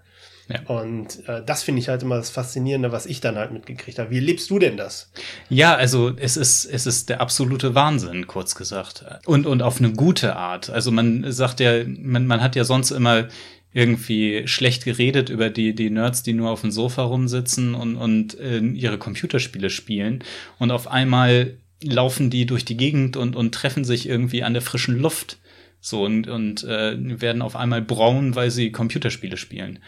Ja. 0.48 0.62
Und 0.68 1.28
äh, 1.28 1.44
das 1.44 1.64
finde 1.64 1.82
ich 1.82 1.90
halt 1.90 2.04
immer 2.04 2.18
das 2.18 2.30
Faszinierende, 2.30 2.92
was 2.92 3.08
ich 3.08 3.20
dann 3.20 3.36
halt 3.36 3.52
mitgekriegt 3.52 3.98
habe. 3.98 4.12
Wie 4.12 4.20
lebst 4.20 4.50
du 4.50 4.60
denn 4.60 4.78
das? 4.78 5.12
Ja, 5.50 5.76
also 5.76 6.14
es 6.18 6.38
ist, 6.38 6.66
es 6.66 6.86
ist 6.86 7.10
der 7.10 7.20
absolute 7.20 7.74
Wahnsinn, 7.74 8.28
kurz 8.28 8.54
gesagt. 8.54 9.06
Und, 9.26 9.48
und 9.48 9.64
auf 9.64 9.80
eine 9.80 9.94
gute 9.94 10.36
Art. 10.36 10.70
Also 10.70 10.92
man 10.92 11.32
sagt 11.32 11.60
ja, 11.60 11.84
man, 11.86 12.28
man 12.28 12.42
hat 12.42 12.56
ja 12.56 12.64
sonst 12.64 12.92
immer 12.92 13.28
irgendwie 13.74 14.48
schlecht 14.48 14.86
geredet 14.86 15.30
über 15.30 15.50
die, 15.50 15.76
die 15.76 15.90
Nerds, 15.90 16.24
die 16.24 16.34
nur 16.34 16.52
auf 16.52 16.62
dem 16.62 16.72
Sofa 16.72 17.04
rumsitzen 17.04 17.76
und, 17.76 17.98
und 17.98 18.40
äh, 18.40 18.60
ihre 18.60 18.98
Computerspiele 18.98 19.70
spielen. 19.70 20.24
Und 20.60 20.72
auf 20.72 20.88
einmal 20.88 21.58
laufen 21.86 22.30
die 22.30 22.46
durch 22.46 22.66
die 22.66 22.78
Gegend 22.78 23.18
und, 23.18 23.36
und 23.36 23.54
treffen 23.54 23.86
sich 23.86 24.08
irgendwie 24.08 24.44
an 24.44 24.54
der 24.54 24.62
frischen 24.62 25.00
Luft. 25.00 25.40
So 25.80 26.04
und, 26.04 26.28
und 26.28 26.64
äh, 26.64 27.22
werden 27.22 27.42
auf 27.42 27.56
einmal 27.56 27.82
braun, 27.82 28.36
weil 28.36 28.50
sie 28.50 28.72
Computerspiele 28.72 29.38
spielen. 29.38 29.80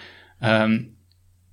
Ähm, 0.42 0.98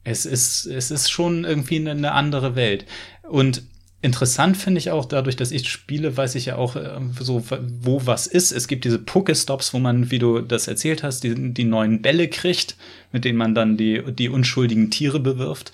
es 0.05 0.27
ist, 0.27 0.67
es 0.67 0.91
ist 0.91 1.11
schon 1.11 1.45
irgendwie 1.45 1.77
eine, 1.77 2.13
andere 2.13 2.55
Welt. 2.55 2.85
Und 3.23 3.63
Interessant 4.03 4.59
finde 4.59 4.81
ich 4.81 4.91
auch, 4.91 5.07
dadurch, 5.07 5.35
dass 5.35 5.51
ich 5.51 5.67
spiele, 5.67 6.15
weiß 6.15 6.35
ich 6.35 6.45
ja 6.45 6.57
auch 6.57 6.77
äh, 6.77 7.01
so, 7.19 7.43
wo 7.81 8.05
was 8.05 8.27
ist. 8.27 8.53
Es 8.53 8.69
gibt 8.69 8.85
diese 8.85 8.99
Pokestops, 8.99 9.73
wo 9.73 9.79
man, 9.79 10.11
wie 10.11 10.19
du 10.19 10.43
das 10.43 10.69
erzählt 10.69 11.03
hast, 11.03 11.25
die, 11.25 11.55
die 11.55 11.65
neuen 11.65 12.03
Bälle 12.03 12.29
kriegt, 12.29 12.77
mit 13.13 13.25
denen 13.25 13.39
man 13.39 13.55
dann 13.55 13.79
die, 13.79 14.03
die 14.13 14.29
unschuldigen 14.29 14.91
Tiere 14.91 15.21
bewirft. 15.21 15.73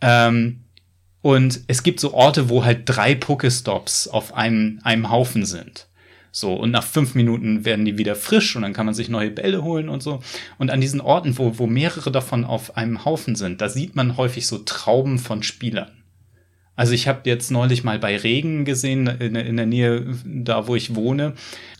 Ähm, 0.00 0.60
und 1.26 1.62
es 1.66 1.82
gibt 1.82 1.98
so 1.98 2.14
Orte, 2.14 2.48
wo 2.48 2.64
halt 2.64 2.82
drei 2.84 3.16
Pokestops 3.16 4.06
auf 4.06 4.34
einem, 4.34 4.78
einem 4.84 5.10
Haufen 5.10 5.44
sind. 5.44 5.88
So, 6.30 6.54
und 6.54 6.70
nach 6.70 6.84
fünf 6.84 7.16
Minuten 7.16 7.64
werden 7.64 7.84
die 7.84 7.98
wieder 7.98 8.14
frisch 8.14 8.54
und 8.54 8.62
dann 8.62 8.72
kann 8.72 8.86
man 8.86 8.94
sich 8.94 9.08
neue 9.08 9.32
Bälle 9.32 9.64
holen 9.64 9.88
und 9.88 10.04
so. 10.04 10.20
Und 10.56 10.70
an 10.70 10.80
diesen 10.80 11.00
Orten, 11.00 11.36
wo, 11.36 11.58
wo 11.58 11.66
mehrere 11.66 12.12
davon 12.12 12.44
auf 12.44 12.76
einem 12.76 13.04
Haufen 13.04 13.34
sind, 13.34 13.60
da 13.60 13.68
sieht 13.68 13.96
man 13.96 14.16
häufig 14.16 14.46
so 14.46 14.58
Trauben 14.58 15.18
von 15.18 15.42
Spielern. 15.42 15.90
Also 16.76 16.92
ich 16.92 17.08
habe 17.08 17.22
jetzt 17.24 17.50
neulich 17.50 17.84
mal 17.84 17.98
bei 17.98 18.16
Regen 18.16 18.66
gesehen, 18.66 19.06
in, 19.06 19.34
in, 19.34 19.56
der 19.56 19.66
Nähe 19.66 20.14
da, 20.24 20.68
wo 20.68 20.76
ich 20.76 20.94
wohne, 20.94 21.32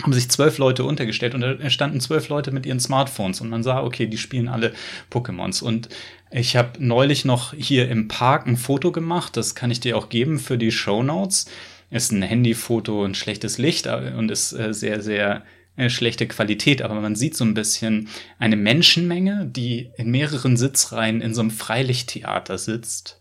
haben 0.02 0.14
sich 0.14 0.30
zwölf 0.30 0.56
Leute 0.56 0.84
untergestellt 0.84 1.34
und 1.34 1.42
da 1.42 1.70
standen 1.70 2.00
zwölf 2.00 2.30
Leute 2.30 2.50
mit 2.50 2.64
ihren 2.64 2.80
Smartphones 2.80 3.42
und 3.42 3.50
man 3.50 3.62
sah, 3.62 3.82
okay, 3.82 4.06
die 4.06 4.16
spielen 4.16 4.48
alle 4.48 4.72
Pokémons. 5.12 5.62
Und 5.62 5.90
ich 6.30 6.56
habe 6.56 6.70
neulich 6.78 7.26
noch 7.26 7.52
hier 7.52 7.90
im 7.90 8.08
Park 8.08 8.46
ein 8.46 8.56
Foto 8.56 8.90
gemacht, 8.90 9.36
das 9.36 9.54
kann 9.54 9.70
ich 9.70 9.80
dir 9.80 9.98
auch 9.98 10.08
geben 10.08 10.38
für 10.38 10.56
die 10.56 10.72
Show 10.72 11.02
Notes. 11.02 11.46
Ist 11.90 12.10
ein 12.10 12.22
Handyfoto, 12.22 13.04
ein 13.04 13.14
schlechtes 13.14 13.58
Licht 13.58 13.86
äh, 13.86 14.14
und 14.16 14.30
ist 14.30 14.52
äh, 14.52 14.74
sehr, 14.74 15.02
sehr 15.02 15.44
äh, 15.76 15.88
schlechte 15.88 16.26
Qualität, 16.26 16.82
aber 16.82 17.00
man 17.00 17.14
sieht 17.14 17.36
so 17.36 17.44
ein 17.44 17.54
bisschen 17.54 18.08
eine 18.38 18.56
Menschenmenge, 18.56 19.46
die 19.46 19.90
in 19.96 20.10
mehreren 20.10 20.56
Sitzreihen 20.56 21.20
in 21.20 21.32
so 21.32 21.42
einem 21.42 21.52
Freilichttheater 21.52 22.58
sitzt 22.58 23.20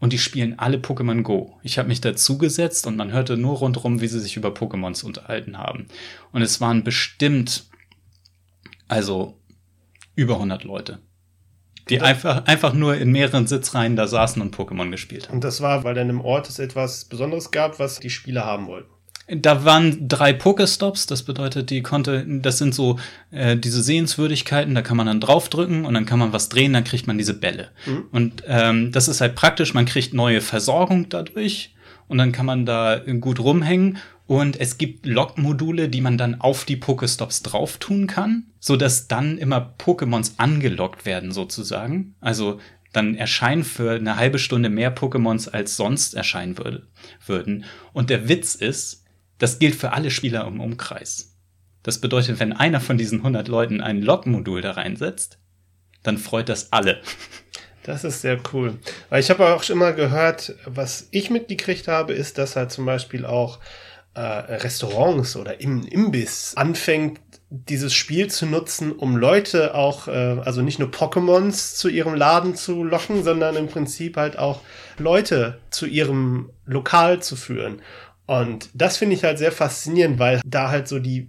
und 0.00 0.12
die 0.12 0.18
spielen 0.18 0.58
alle 0.58 0.78
Pokémon 0.78 1.22
Go. 1.22 1.58
Ich 1.62 1.78
habe 1.78 1.88
mich 1.88 2.00
dazugesetzt 2.00 2.86
und 2.86 2.96
man 2.96 3.12
hörte 3.12 3.36
nur 3.36 3.58
rundherum, 3.58 4.00
wie 4.00 4.08
sie 4.08 4.18
sich 4.18 4.36
über 4.36 4.48
Pokémons 4.48 5.04
unterhalten 5.04 5.58
haben. 5.58 5.86
Und 6.32 6.42
es 6.42 6.60
waren 6.60 6.82
bestimmt, 6.82 7.68
also 8.88 9.38
über 10.16 10.34
100 10.34 10.64
Leute, 10.64 11.00
die 11.88 12.00
einfach, 12.00 12.46
einfach 12.46 12.72
nur 12.72 12.96
in 12.96 13.12
mehreren 13.12 13.46
Sitzreihen 13.46 13.94
da 13.94 14.06
saßen 14.06 14.40
und 14.40 14.56
Pokémon 14.56 14.90
gespielt 14.90 15.28
haben. 15.28 15.36
Und 15.36 15.44
das 15.44 15.60
war, 15.60 15.84
weil 15.84 15.94
dann 15.94 16.08
im 16.10 16.22
Ort 16.22 16.48
es 16.48 16.58
etwas 16.58 17.04
Besonderes 17.04 17.50
gab, 17.50 17.78
was 17.78 18.00
die 18.00 18.10
Spieler 18.10 18.44
haben 18.44 18.66
wollten. 18.66 18.90
Da 19.32 19.64
waren 19.64 20.08
drei 20.08 20.32
Pokestops, 20.32 21.06
das 21.06 21.22
bedeutet, 21.22 21.70
die 21.70 21.82
konnte, 21.82 22.24
das 22.26 22.58
sind 22.58 22.74
so 22.74 22.98
äh, 23.30 23.56
diese 23.56 23.82
Sehenswürdigkeiten, 23.82 24.74
da 24.74 24.82
kann 24.82 24.96
man 24.96 25.06
dann 25.06 25.20
draufdrücken 25.20 25.84
und 25.84 25.94
dann 25.94 26.06
kann 26.06 26.18
man 26.18 26.32
was 26.32 26.48
drehen, 26.48 26.72
dann 26.72 26.84
kriegt 26.84 27.06
man 27.06 27.16
diese 27.16 27.34
Bälle. 27.34 27.68
Mhm. 27.86 28.04
Und 28.10 28.42
ähm, 28.46 28.92
das 28.92 29.08
ist 29.08 29.20
halt 29.20 29.36
praktisch, 29.36 29.72
man 29.72 29.86
kriegt 29.86 30.14
neue 30.14 30.40
Versorgung 30.40 31.08
dadurch 31.08 31.74
und 32.08 32.18
dann 32.18 32.32
kann 32.32 32.46
man 32.46 32.66
da 32.66 33.00
gut 33.20 33.38
rumhängen. 33.38 33.98
Und 34.26 34.60
es 34.60 34.78
gibt 34.78 35.06
Lock-Module, 35.06 35.88
die 35.88 36.00
man 36.00 36.16
dann 36.16 36.40
auf 36.40 36.64
die 36.64 36.76
Pokestops 36.76 37.42
drauf 37.42 37.78
tun 37.78 38.06
kann, 38.06 38.46
so 38.60 38.76
dass 38.76 39.08
dann 39.08 39.38
immer 39.38 39.74
Pokémons 39.78 40.34
angelockt 40.36 41.04
werden 41.04 41.32
sozusagen. 41.32 42.14
Also 42.20 42.60
dann 42.92 43.14
erscheinen 43.16 43.64
für 43.64 43.92
eine 43.92 44.16
halbe 44.16 44.38
Stunde 44.38 44.68
mehr 44.68 44.94
Pokémons 44.94 45.48
als 45.48 45.76
sonst 45.76 46.14
erscheinen 46.14 46.58
würde, 46.58 46.86
würden. 47.26 47.64
Und 47.92 48.10
der 48.10 48.28
Witz 48.28 48.54
ist, 48.54 48.99
das 49.40 49.58
gilt 49.58 49.74
für 49.74 49.92
alle 49.92 50.12
Spieler 50.12 50.46
im 50.46 50.60
Umkreis. 50.60 51.34
Das 51.82 52.00
bedeutet, 52.00 52.38
wenn 52.38 52.52
einer 52.52 52.80
von 52.80 52.98
diesen 52.98 53.18
100 53.18 53.48
Leuten 53.48 53.80
ein 53.80 54.02
Log-Modul 54.02 54.60
da 54.60 54.72
reinsetzt, 54.72 55.38
dann 56.02 56.18
freut 56.18 56.48
das 56.48 56.72
alle. 56.72 57.00
Das 57.82 58.04
ist 58.04 58.20
sehr 58.20 58.38
cool. 58.52 58.78
Weil 59.08 59.20
ich 59.20 59.30
habe 59.30 59.54
auch 59.54 59.62
schon 59.62 59.76
immer 59.76 59.94
gehört, 59.94 60.54
was 60.66 61.08
ich 61.12 61.30
mitgekriegt 61.30 61.88
habe, 61.88 62.12
ist, 62.12 62.36
dass 62.36 62.54
halt 62.54 62.70
zum 62.70 62.84
Beispiel 62.84 63.24
auch 63.24 63.58
äh, 64.12 64.20
Restaurants 64.20 65.34
oder 65.34 65.62
im 65.62 65.86
Imbiss 65.86 66.52
anfängt, 66.56 67.20
dieses 67.48 67.94
Spiel 67.94 68.28
zu 68.28 68.44
nutzen, 68.44 68.92
um 68.92 69.16
Leute 69.16 69.74
auch, 69.74 70.08
äh, 70.08 70.10
also 70.44 70.60
nicht 70.60 70.78
nur 70.78 70.90
Pokémons 70.90 71.74
zu 71.74 71.88
ihrem 71.88 72.14
Laden 72.14 72.54
zu 72.54 72.84
locken, 72.84 73.24
sondern 73.24 73.56
im 73.56 73.66
Prinzip 73.66 74.18
halt 74.18 74.38
auch 74.38 74.60
Leute 74.98 75.58
zu 75.70 75.86
ihrem 75.86 76.50
Lokal 76.66 77.22
zu 77.22 77.34
führen. 77.34 77.80
Und 78.30 78.68
das 78.74 78.96
finde 78.96 79.16
ich 79.16 79.24
halt 79.24 79.38
sehr 79.38 79.50
faszinierend, 79.50 80.20
weil 80.20 80.40
da 80.46 80.70
halt 80.70 80.86
so 80.86 81.00
die 81.00 81.26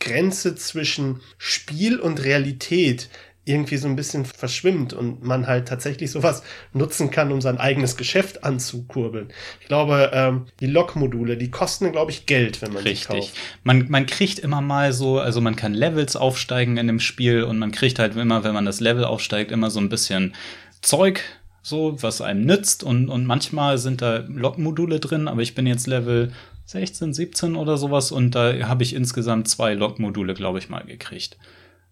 Grenze 0.00 0.54
zwischen 0.54 1.20
Spiel 1.36 2.00
und 2.00 2.24
Realität 2.24 3.10
irgendwie 3.44 3.76
so 3.76 3.86
ein 3.86 3.96
bisschen 3.96 4.24
verschwimmt 4.24 4.94
und 4.94 5.22
man 5.22 5.46
halt 5.46 5.68
tatsächlich 5.68 6.10
sowas 6.10 6.42
nutzen 6.72 7.10
kann, 7.10 7.32
um 7.32 7.42
sein 7.42 7.58
eigenes 7.58 7.98
Geschäft 7.98 8.44
anzukurbeln. 8.44 9.28
Ich 9.60 9.66
glaube, 9.66 10.10
ähm, 10.14 10.46
die 10.60 10.66
Log-Module, 10.66 11.36
die 11.36 11.50
kosten, 11.50 11.92
glaube 11.92 12.12
ich, 12.12 12.24
Geld, 12.24 12.62
wenn 12.62 12.72
man 12.72 12.82
Richtig. 12.82 13.08
die 13.08 13.20
kauft. 13.20 13.34
Man, 13.64 13.84
man 13.90 14.06
kriegt 14.06 14.38
immer 14.38 14.62
mal 14.62 14.94
so, 14.94 15.18
also 15.18 15.42
man 15.42 15.54
kann 15.54 15.74
Levels 15.74 16.16
aufsteigen 16.16 16.78
in 16.78 16.86
dem 16.86 17.00
Spiel 17.00 17.42
und 17.42 17.58
man 17.58 17.72
kriegt 17.72 17.98
halt 17.98 18.16
immer, 18.16 18.42
wenn 18.42 18.54
man 18.54 18.64
das 18.64 18.80
Level 18.80 19.04
aufsteigt, 19.04 19.52
immer 19.52 19.68
so 19.68 19.80
ein 19.80 19.90
bisschen 19.90 20.34
Zeug 20.80 21.20
so, 21.68 22.02
was 22.02 22.20
einem 22.20 22.44
nützt. 22.44 22.82
Und, 22.82 23.08
und 23.08 23.26
manchmal 23.26 23.78
sind 23.78 24.02
da 24.02 24.24
Log-Module 24.26 25.00
drin, 25.00 25.28
aber 25.28 25.42
ich 25.42 25.54
bin 25.54 25.66
jetzt 25.66 25.86
Level 25.86 26.32
16, 26.66 27.14
17 27.14 27.56
oder 27.56 27.76
sowas 27.76 28.12
und 28.12 28.34
da 28.34 28.52
habe 28.68 28.82
ich 28.82 28.94
insgesamt 28.94 29.48
zwei 29.48 29.74
Log-Module, 29.74 30.34
glaube 30.34 30.58
ich, 30.58 30.68
mal 30.68 30.84
gekriegt. 30.84 31.38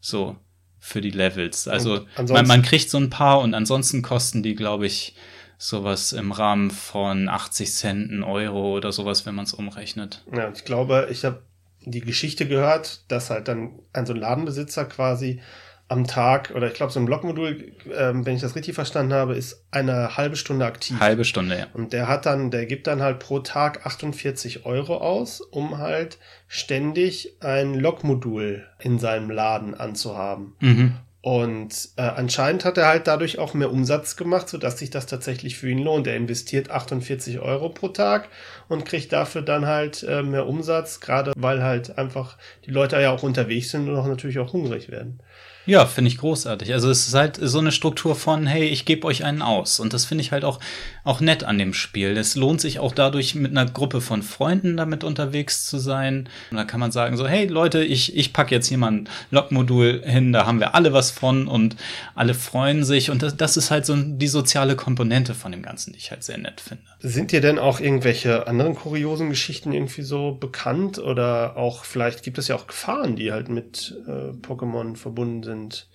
So, 0.01 0.37
für 0.79 1.01
die 1.01 1.11
Levels. 1.11 1.67
Also 1.69 2.07
man, 2.29 2.47
man 2.47 2.63
kriegt 2.63 2.91
so 2.91 2.99
ein 2.99 3.11
paar 3.11 3.41
und 3.41 3.55
ansonsten 3.55 4.03
kosten 4.03 4.43
die, 4.43 4.55
glaube 4.55 4.87
ich, 4.87 5.17
sowas 5.59 6.13
im 6.13 6.33
Rahmen 6.33 6.71
von 6.71 7.29
80 7.29 7.73
Cent, 7.73 8.11
ein 8.11 8.23
Euro 8.23 8.77
oder 8.77 8.93
sowas, 8.93 9.25
wenn 9.27 9.35
man 9.35 9.47
es 9.47 9.55
umrechnet. 9.55 10.25
Ja, 10.33 10.51
ich 10.55 10.65
glaube, 10.65 11.09
ich 11.11 11.25
habe 11.25 11.43
die 11.81 12.01
Geschichte 12.01 12.47
gehört, 12.47 13.11
dass 13.11 13.31
halt 13.31 13.49
dann 13.49 13.79
ein 13.93 14.07
so 14.07 14.13
ein 14.13 14.21
Ladenbesitzer 14.21 14.85
quasi 14.85 15.41
am 15.89 16.07
Tag, 16.07 16.53
oder 16.55 16.67
ich 16.67 16.75
glaube, 16.75 16.93
so 16.93 16.99
ein 16.99 17.07
Blockmodul, 17.07 17.73
ähm, 17.97 18.27
wenn 18.27 18.35
ich 18.35 18.43
das 18.43 18.57
richtig 18.57 18.75
verstanden 18.75 19.13
habe, 19.13 19.35
ist 19.35 19.65
eine 19.71 20.17
halbe 20.17 20.35
Stunde 20.35 20.65
aktiv. 20.65 20.99
Halbe 20.99 21.25
Stunde, 21.25 21.59
ja. 21.59 21.67
Und 21.75 21.93
der 21.93 22.09
hat 22.09 22.27
dann, 22.27 22.51
der 22.51 22.67
gibt 22.67 22.89
dann 22.89 23.03
halt 23.03 23.21
pro 23.21 23.39
Tag 23.39 23.87
48 23.87 24.67
Euro 24.67 24.97
aus, 24.97 25.41
um 25.41 25.79
halt 25.79 26.19
ständig 26.49 27.37
ein 27.41 27.75
Lokmodul 27.75 28.67
in 28.81 28.99
seinem 28.99 29.31
Laden 29.31 29.75
anzuhaben. 29.75 30.55
Mhm. 30.59 30.95
Und 31.27 31.89
äh, 31.97 32.03
anscheinend 32.03 32.65
hat 32.65 32.79
er 32.79 32.87
halt 32.87 33.09
dadurch 33.09 33.41
auch 33.41 33.53
mehr 33.53 33.73
Umsatz 33.73 34.17
gemacht, 34.17 34.49
sodass 34.49 34.79
sich 34.79 34.91
das 34.91 35.07
tatsächlich 35.07 35.57
für 35.57 35.69
ihn 35.69 35.83
lohnt. 35.83 36.07
Er 36.07 36.15
investiert 36.15 36.71
48 36.71 37.41
Euro 37.41 37.69
pro 37.69 37.89
Tag 37.89 38.29
und 38.69 38.85
kriegt 38.85 39.13
dafür 39.13 39.43
dann 39.43 39.67
halt 39.67 40.05
äh, 40.05 40.23
mehr 40.23 40.47
Umsatz, 40.47 41.01
gerade 41.01 41.33
weil 41.37 41.65
halt 41.65 41.99
einfach 41.99 42.39
die 42.65 42.71
Leute 42.71 43.01
ja 43.01 43.11
auch 43.11 43.25
unterwegs 43.25 43.71
sind 43.71 43.89
und 43.89 43.97
auch 43.97 44.07
natürlich 44.07 44.39
auch 44.39 44.53
hungrig 44.53 44.89
werden. 44.89 45.21
Ja, 45.67 45.85
finde 45.85 46.09
ich 46.09 46.19
großartig. 46.19 46.73
Also 46.73 46.89
es 46.91 47.09
ist 47.09 47.15
halt 47.15 47.39
so 47.43 47.59
eine 47.59 47.73
Struktur 47.73 48.15
von, 48.15 48.47
hey, 48.47 48.65
ich 48.69 48.85
gebe 48.85 49.05
euch 49.07 49.25
einen 49.25 49.43
aus. 49.43 49.81
Und 49.81 49.93
das 49.93 50.05
finde 50.05 50.23
ich 50.23 50.31
halt 50.31 50.45
auch, 50.45 50.61
auch 51.03 51.21
nett 51.21 51.43
an 51.43 51.59
dem 51.59 51.75
Spiel. 51.75 52.17
Es 52.17 52.37
lohnt 52.37 52.61
sich 52.61 52.79
auch 52.79 52.95
dadurch, 52.95 53.35
mit 53.35 53.51
einer 53.51 53.69
Gruppe 53.69 54.01
von 54.01 54.23
Freunden 54.23 54.77
damit 54.77 55.03
unterwegs 55.03 55.67
zu 55.67 55.79
sein. 55.79 56.29
Und 56.53 56.57
da 56.57 56.65
kann 56.65 56.79
man 56.79 56.93
sagen, 56.93 57.17
so, 57.17 57.27
hey 57.27 57.47
Leute, 57.47 57.83
ich, 57.83 58.17
ich 58.17 58.33
pack 58.33 58.53
jetzt 58.53 58.69
hier 58.69 58.79
mal 58.79 58.93
ein 58.93 59.09
Logmodul 59.33 60.03
hin, 60.05 60.33
da 60.33 60.47
haben 60.47 60.61
wir 60.61 60.77
alle 60.77 60.93
was 60.93 61.11
von 61.11 61.49
und 61.49 61.75
alle 62.15 62.35
freuen 62.35 62.85
sich. 62.85 63.11
Und 63.11 63.23
das, 63.23 63.37
das 63.37 63.57
ist 63.57 63.73
halt 63.73 63.87
so 63.87 63.97
die 63.97 64.29
soziale 64.29 64.77
Komponente 64.77 65.35
von 65.35 65.51
dem 65.51 65.63
Ganzen, 65.63 65.93
die 65.93 65.99
ich 65.99 66.13
halt 66.13 66.23
sehr 66.23 66.39
nett 66.39 66.61
finde. 66.61 66.85
Sind 67.01 67.33
dir 67.33 67.41
denn 67.41 67.59
auch 67.59 67.81
irgendwelche 67.81 68.47
anderen 68.47 68.77
kuriosen 68.77 69.31
Geschichten 69.31 69.73
irgendwie 69.73 70.03
so 70.03 70.33
bekannt? 70.33 71.01
Oder 71.01 71.57
auch 71.57 71.85
vielleicht 71.85 72.23
gibt 72.23 72.39
es 72.39 72.47
ja 72.47 72.55
auch 72.55 72.69
Gefahren, 72.69 73.17
die 73.17 73.33
halt 73.33 73.49
mit 73.49 73.97
äh, 74.07 74.31
Pokémon 74.47 74.95
verbunden 74.95 75.43
sind? 75.43 75.56
Sind. 75.57 75.89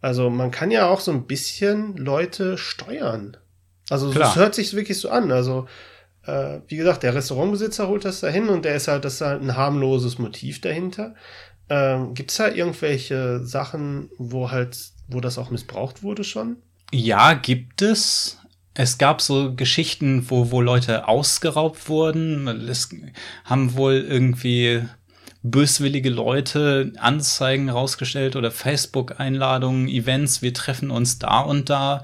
Also 0.00 0.30
man 0.30 0.50
kann 0.50 0.70
ja 0.70 0.88
auch 0.88 1.00
so 1.00 1.10
ein 1.10 1.26
bisschen 1.26 1.96
Leute 1.96 2.58
steuern. 2.58 3.36
Also 3.88 4.10
es 4.10 4.36
hört 4.36 4.54
sich 4.54 4.74
wirklich 4.74 4.98
so 4.98 5.08
an. 5.10 5.32
Also 5.32 5.66
äh, 6.24 6.60
wie 6.68 6.76
gesagt, 6.76 7.02
der 7.02 7.14
Restaurantbesitzer 7.14 7.88
holt 7.88 8.04
das 8.04 8.20
dahin 8.20 8.48
und 8.48 8.64
der 8.64 8.76
ist 8.76 8.88
halt, 8.88 9.04
das 9.04 9.14
ist 9.14 9.20
halt 9.20 9.42
ein 9.42 9.56
harmloses 9.56 10.18
Motiv 10.18 10.60
dahinter. 10.60 11.14
Ähm, 11.68 12.14
Gibt 12.14 12.30
es 12.30 12.36
da 12.36 12.48
irgendwelche 12.48 13.44
Sachen, 13.44 14.10
wo 14.18 14.50
halt, 14.50 14.78
wo 15.08 15.20
das 15.20 15.38
auch 15.38 15.50
missbraucht 15.50 16.02
wurde 16.02 16.24
schon? 16.24 16.56
Ja, 16.92 17.34
gibt 17.34 17.82
es. 17.82 18.38
Es 18.74 18.98
gab 18.98 19.22
so 19.22 19.54
Geschichten, 19.54 20.28
wo, 20.28 20.50
wo 20.50 20.60
Leute 20.60 21.08
ausgeraubt 21.08 21.88
wurden. 21.88 22.46
Es 22.68 22.90
haben 23.44 23.74
wohl 23.74 23.94
irgendwie 23.94 24.84
böswillige 25.50 26.10
Leute 26.10 26.92
Anzeigen 26.98 27.68
rausgestellt 27.68 28.36
oder 28.36 28.50
Facebook-Einladungen, 28.50 29.88
Events, 29.88 30.42
wir 30.42 30.54
treffen 30.54 30.90
uns 30.90 31.18
da 31.18 31.40
und 31.40 31.70
da 31.70 32.02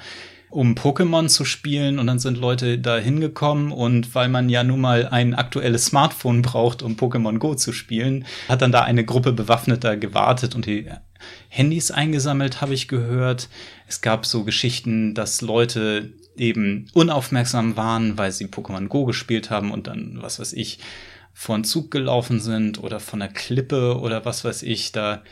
um 0.52 0.75
Pokémon 0.75 1.28
zu 1.28 1.46
spielen 1.46 1.99
und 1.99 2.06
dann 2.06 2.18
sind 2.18 2.37
Leute 2.37 2.78
da 2.78 2.99
hingekommen 2.99 3.72
und 3.72 4.14
weil 4.14 4.28
man 4.28 4.50
ja 4.50 4.62
nun 4.62 4.82
mal 4.82 5.08
ein 5.08 5.34
aktuelles 5.34 5.87
Smartphone 5.87 6.42
braucht, 6.42 6.82
um 6.82 6.96
Pokémon 6.96 7.38
Go 7.38 7.54
zu 7.54 7.72
spielen, 7.72 8.26
hat 8.49 8.61
dann 8.61 8.70
da 8.70 8.82
eine 8.82 9.04
Gruppe 9.04 9.32
Bewaffneter 9.32 9.96
gewartet 9.96 10.54
und 10.54 10.66
die 10.66 10.90
Handys 11.49 11.90
eingesammelt, 11.90 12.61
habe 12.61 12.75
ich 12.75 12.87
gehört. 12.87 13.49
Es 13.88 14.02
gab 14.02 14.26
so 14.26 14.44
Geschichten, 14.44 15.14
dass 15.14 15.40
Leute 15.40 16.12
eben 16.37 16.87
unaufmerksam 16.92 17.76
waren, 17.76 18.18
weil 18.18 18.30
sie 18.32 18.46
Pokémon 18.46 18.88
Go 18.88 19.06
gespielt 19.06 19.49
haben 19.49 19.70
und 19.70 19.87
dann, 19.87 20.18
was 20.20 20.38
weiß 20.38 20.52
ich, 20.52 20.78
vor 21.34 21.54
einen 21.54 21.64
Zug 21.64 21.90
gelaufen 21.90 22.40
sind 22.40 22.82
oder 22.82 23.00
von 23.00 23.20
der 23.20 23.28
Klippe 23.28 23.98
oder 23.98 24.24
was 24.24 24.44
weiß 24.44 24.62
ich, 24.62 24.92
da, 24.92 25.22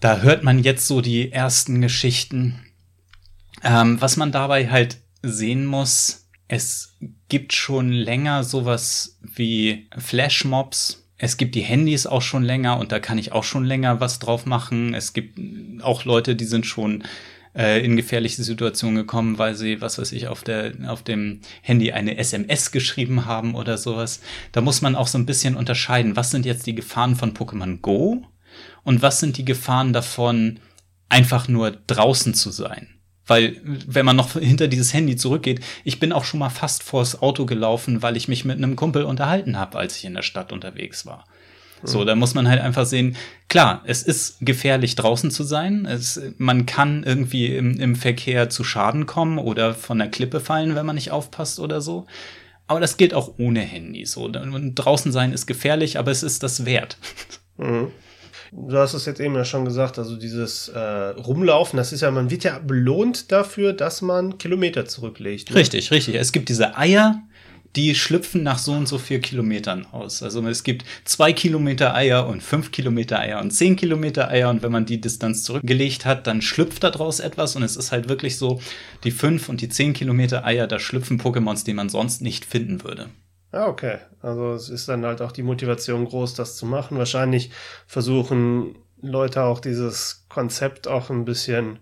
da 0.00 0.18
hört 0.18 0.42
man 0.44 0.62
jetzt 0.62 0.86
so 0.86 1.00
die 1.00 1.32
ersten 1.32 1.80
Geschichten. 1.80 2.60
Ähm, 3.62 4.00
was 4.00 4.16
man 4.16 4.32
dabei 4.32 4.70
halt 4.70 4.98
sehen 5.22 5.66
muss, 5.66 6.28
es 6.48 6.96
gibt 7.28 7.52
schon 7.52 7.92
länger 7.92 8.42
sowas 8.42 9.18
wie 9.22 9.88
Flashmobs. 9.96 11.06
Es 11.16 11.36
gibt 11.36 11.54
die 11.54 11.60
Handys 11.60 12.06
auch 12.06 12.22
schon 12.22 12.42
länger 12.42 12.78
und 12.78 12.92
da 12.92 12.98
kann 12.98 13.18
ich 13.18 13.32
auch 13.32 13.44
schon 13.44 13.64
länger 13.64 14.00
was 14.00 14.18
drauf 14.18 14.46
machen. 14.46 14.94
Es 14.94 15.12
gibt 15.12 15.38
auch 15.82 16.04
Leute, 16.04 16.34
die 16.34 16.46
sind 16.46 16.66
schon 16.66 17.04
äh, 17.54 17.84
in 17.84 17.96
gefährliche 17.96 18.42
Situationen 18.42 18.96
gekommen, 18.96 19.38
weil 19.38 19.54
sie, 19.54 19.80
was 19.80 19.98
weiß 19.98 20.12
ich, 20.12 20.28
auf, 20.28 20.42
der, 20.42 20.72
auf 20.86 21.02
dem 21.02 21.40
Handy 21.62 21.92
eine 21.92 22.16
SMS 22.16 22.70
geschrieben 22.70 23.26
haben 23.26 23.54
oder 23.54 23.78
sowas. 23.78 24.20
Da 24.52 24.60
muss 24.60 24.82
man 24.82 24.96
auch 24.96 25.06
so 25.06 25.18
ein 25.18 25.26
bisschen 25.26 25.56
unterscheiden, 25.56 26.16
was 26.16 26.30
sind 26.30 26.46
jetzt 26.46 26.66
die 26.66 26.74
Gefahren 26.74 27.16
von 27.16 27.34
Pokémon 27.34 27.80
Go 27.80 28.24
und 28.82 29.02
was 29.02 29.20
sind 29.20 29.36
die 29.36 29.44
Gefahren 29.44 29.92
davon, 29.92 30.60
einfach 31.08 31.48
nur 31.48 31.72
draußen 31.72 32.34
zu 32.34 32.50
sein. 32.50 32.88
Weil, 33.26 33.60
wenn 33.62 34.06
man 34.06 34.16
noch 34.16 34.32
hinter 34.32 34.66
dieses 34.66 34.92
Handy 34.92 35.14
zurückgeht, 35.14 35.60
ich 35.84 36.00
bin 36.00 36.12
auch 36.12 36.24
schon 36.24 36.40
mal 36.40 36.50
fast 36.50 36.82
vors 36.82 37.22
Auto 37.22 37.46
gelaufen, 37.46 38.02
weil 38.02 38.16
ich 38.16 38.26
mich 38.26 38.44
mit 38.44 38.56
einem 38.56 38.74
Kumpel 38.74 39.04
unterhalten 39.04 39.56
habe, 39.56 39.78
als 39.78 39.96
ich 39.96 40.04
in 40.04 40.14
der 40.14 40.22
Stadt 40.22 40.52
unterwegs 40.52 41.06
war. 41.06 41.26
So, 41.82 42.04
da 42.04 42.14
muss 42.14 42.34
man 42.34 42.48
halt 42.48 42.60
einfach 42.60 42.86
sehen, 42.86 43.16
klar, 43.48 43.82
es 43.84 44.02
ist 44.02 44.36
gefährlich 44.40 44.96
draußen 44.96 45.30
zu 45.30 45.44
sein. 45.44 45.86
Es, 45.86 46.20
man 46.36 46.66
kann 46.66 47.02
irgendwie 47.04 47.54
im, 47.56 47.80
im 47.80 47.96
Verkehr 47.96 48.50
zu 48.50 48.64
Schaden 48.64 49.06
kommen 49.06 49.38
oder 49.38 49.74
von 49.74 49.98
der 49.98 50.08
Klippe 50.08 50.40
fallen, 50.40 50.74
wenn 50.74 50.86
man 50.86 50.96
nicht 50.96 51.10
aufpasst 51.10 51.58
oder 51.58 51.80
so. 51.80 52.06
Aber 52.66 52.80
das 52.80 52.96
gilt 52.96 53.14
auch 53.14 53.34
ohne 53.38 53.60
Handy. 53.60 54.06
So, 54.06 54.30
draußen 54.30 55.10
sein 55.10 55.32
ist 55.32 55.46
gefährlich, 55.46 55.98
aber 55.98 56.10
es 56.10 56.22
ist 56.22 56.42
das 56.42 56.64
wert. 56.64 56.96
Mhm. 57.56 57.88
Du 58.52 58.78
hast 58.78 58.94
es 58.94 59.04
jetzt 59.04 59.20
eben 59.20 59.34
ja 59.34 59.44
schon 59.44 59.64
gesagt, 59.64 59.98
also 59.98 60.16
dieses 60.16 60.68
äh, 60.68 60.78
Rumlaufen, 60.78 61.76
das 61.76 61.92
ist 61.92 62.00
ja, 62.00 62.10
man 62.10 62.30
wird 62.30 62.42
ja 62.42 62.58
belohnt 62.58 63.30
dafür, 63.30 63.74
dass 63.74 64.02
man 64.02 64.38
Kilometer 64.38 64.86
zurücklegt. 64.86 65.50
Ne? 65.50 65.56
Richtig, 65.56 65.90
richtig. 65.90 66.16
Es 66.16 66.32
gibt 66.32 66.48
diese 66.48 66.76
Eier, 66.76 67.22
die 67.76 67.94
schlüpfen 67.94 68.42
nach 68.42 68.58
so 68.58 68.72
und 68.72 68.86
so 68.86 68.98
vier 68.98 69.20
Kilometern 69.20 69.86
aus. 69.92 70.22
Also 70.22 70.46
es 70.46 70.64
gibt 70.64 70.84
zwei 71.04 71.32
Kilometer 71.32 71.94
Eier 71.94 72.26
und 72.26 72.42
fünf 72.42 72.72
Kilometer 72.72 73.18
Eier 73.20 73.40
und 73.40 73.52
zehn 73.52 73.76
Kilometer 73.76 74.28
Eier 74.28 74.50
und 74.50 74.62
wenn 74.62 74.72
man 74.72 74.86
die 74.86 75.00
Distanz 75.00 75.44
zurückgelegt 75.44 76.04
hat, 76.04 76.26
dann 76.26 76.42
schlüpft 76.42 76.82
daraus 76.82 77.20
etwas 77.20 77.54
und 77.56 77.62
es 77.62 77.76
ist 77.76 77.92
halt 77.92 78.08
wirklich 78.08 78.38
so, 78.38 78.60
die 79.04 79.12
fünf 79.12 79.48
und 79.48 79.60
die 79.60 79.68
zehn 79.68 79.92
Kilometer 79.92 80.44
Eier, 80.44 80.66
da 80.66 80.78
schlüpfen 80.78 81.20
Pokémons, 81.20 81.64
die 81.64 81.74
man 81.74 81.88
sonst 81.88 82.22
nicht 82.22 82.44
finden 82.44 82.82
würde. 82.82 83.10
Ja, 83.52 83.66
okay. 83.66 83.98
Also 84.22 84.52
es 84.52 84.68
ist 84.68 84.88
dann 84.88 85.04
halt 85.04 85.22
auch 85.22 85.32
die 85.32 85.42
Motivation 85.42 86.04
groß, 86.04 86.34
das 86.34 86.56
zu 86.56 86.66
machen. 86.66 86.98
Wahrscheinlich 86.98 87.50
versuchen 87.86 88.76
Leute 89.00 89.42
auch 89.42 89.60
dieses 89.60 90.26
Konzept 90.28 90.86
auch 90.86 91.10
ein 91.10 91.24
bisschen 91.24 91.78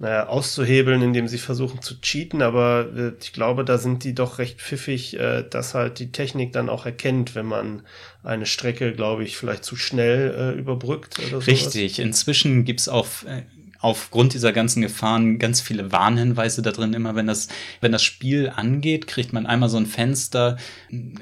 naja, 0.00 0.28
auszuhebeln, 0.28 1.02
indem 1.02 1.26
sie 1.26 1.38
versuchen 1.38 1.82
zu 1.82 2.00
cheaten, 2.00 2.40
aber 2.40 2.88
äh, 2.96 3.12
ich 3.20 3.32
glaube, 3.32 3.64
da 3.64 3.78
sind 3.78 4.04
die 4.04 4.14
doch 4.14 4.38
recht 4.38 4.60
pfiffig, 4.60 5.18
äh, 5.18 5.42
dass 5.42 5.74
halt 5.74 5.98
die 5.98 6.12
Technik 6.12 6.52
dann 6.52 6.68
auch 6.68 6.86
erkennt, 6.86 7.34
wenn 7.34 7.46
man 7.46 7.82
eine 8.22 8.46
Strecke, 8.46 8.92
glaube 8.92 9.24
ich, 9.24 9.36
vielleicht 9.36 9.64
zu 9.64 9.74
schnell 9.74 10.54
äh, 10.54 10.58
überbrückt. 10.58 11.18
Richtig, 11.46 11.98
inzwischen 11.98 12.64
gibt's 12.64 12.88
auch 12.88 13.08
äh, 13.26 13.42
aufgrund 13.80 14.34
dieser 14.34 14.52
ganzen 14.52 14.82
Gefahren 14.82 15.38
ganz 15.38 15.60
viele 15.60 15.92
Warnhinweise 15.92 16.62
da 16.62 16.72
drin. 16.72 16.94
Immer 16.94 17.14
wenn 17.14 17.26
das, 17.26 17.48
wenn 17.80 17.92
das 17.92 18.02
Spiel 18.02 18.52
angeht, 18.54 19.06
kriegt 19.06 19.32
man 19.32 19.46
einmal 19.46 19.68
so 19.68 19.76
ein 19.76 19.86
Fenster. 19.86 20.56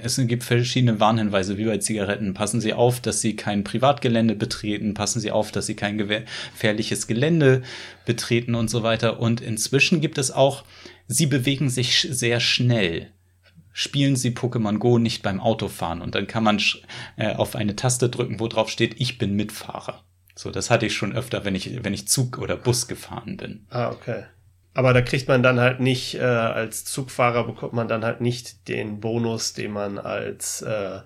Es 0.02 0.16
gibt 0.16 0.44
verschiedene 0.44 0.98
Warnhinweise, 0.98 1.58
wie 1.58 1.66
bei 1.66 1.78
Zigaretten. 1.78 2.34
Passen 2.34 2.60
Sie 2.60 2.72
auf, 2.72 3.00
dass 3.00 3.20
Sie 3.20 3.36
kein 3.36 3.64
Privatgelände 3.64 4.34
betreten. 4.34 4.94
Passen 4.94 5.20
Sie 5.20 5.30
auf, 5.30 5.52
dass 5.52 5.66
Sie 5.66 5.74
kein 5.74 5.98
gefährliches 5.98 7.06
Gelände 7.06 7.62
betreten 8.04 8.54
und 8.54 8.70
so 8.70 8.82
weiter. 8.82 9.20
Und 9.20 9.40
inzwischen 9.40 10.00
gibt 10.00 10.18
es 10.18 10.30
auch, 10.30 10.64
Sie 11.08 11.26
bewegen 11.26 11.70
sich 11.70 12.08
sehr 12.10 12.40
schnell 12.40 13.10
spielen 13.78 14.16
Sie 14.16 14.30
Pokémon 14.30 14.78
Go 14.78 14.96
nicht 14.96 15.22
beim 15.22 15.38
Autofahren 15.38 16.00
und 16.00 16.14
dann 16.14 16.26
kann 16.26 16.42
man 16.42 16.62
äh, 17.16 17.34
auf 17.34 17.54
eine 17.54 17.76
Taste 17.76 18.08
drücken, 18.08 18.40
wo 18.40 18.48
drauf 18.48 18.70
steht, 18.70 18.98
ich 18.98 19.18
bin 19.18 19.36
Mitfahrer. 19.36 20.02
So, 20.36 20.50
das 20.50 20.70
hatte 20.70 20.86
ich 20.86 20.94
schon 20.94 21.16
öfter, 21.16 21.44
wenn 21.44 21.54
ich, 21.54 21.82
wenn 21.82 21.94
ich 21.94 22.08
Zug 22.08 22.38
oder 22.38 22.56
Bus 22.56 22.86
gefahren 22.86 23.36
bin. 23.36 23.66
Ah, 23.70 23.88
okay. 23.88 24.24
Aber 24.74 24.92
da 24.92 25.00
kriegt 25.00 25.26
man 25.26 25.42
dann 25.42 25.58
halt 25.58 25.80
nicht, 25.80 26.16
äh, 26.16 26.20
als 26.20 26.84
Zugfahrer 26.84 27.44
bekommt 27.44 27.72
man 27.72 27.88
dann 27.88 28.04
halt 28.04 28.20
nicht 28.20 28.68
den 28.68 29.00
Bonus, 29.00 29.54
den 29.54 29.72
man 29.72 29.98
als 29.98 30.60
äh 30.62 31.00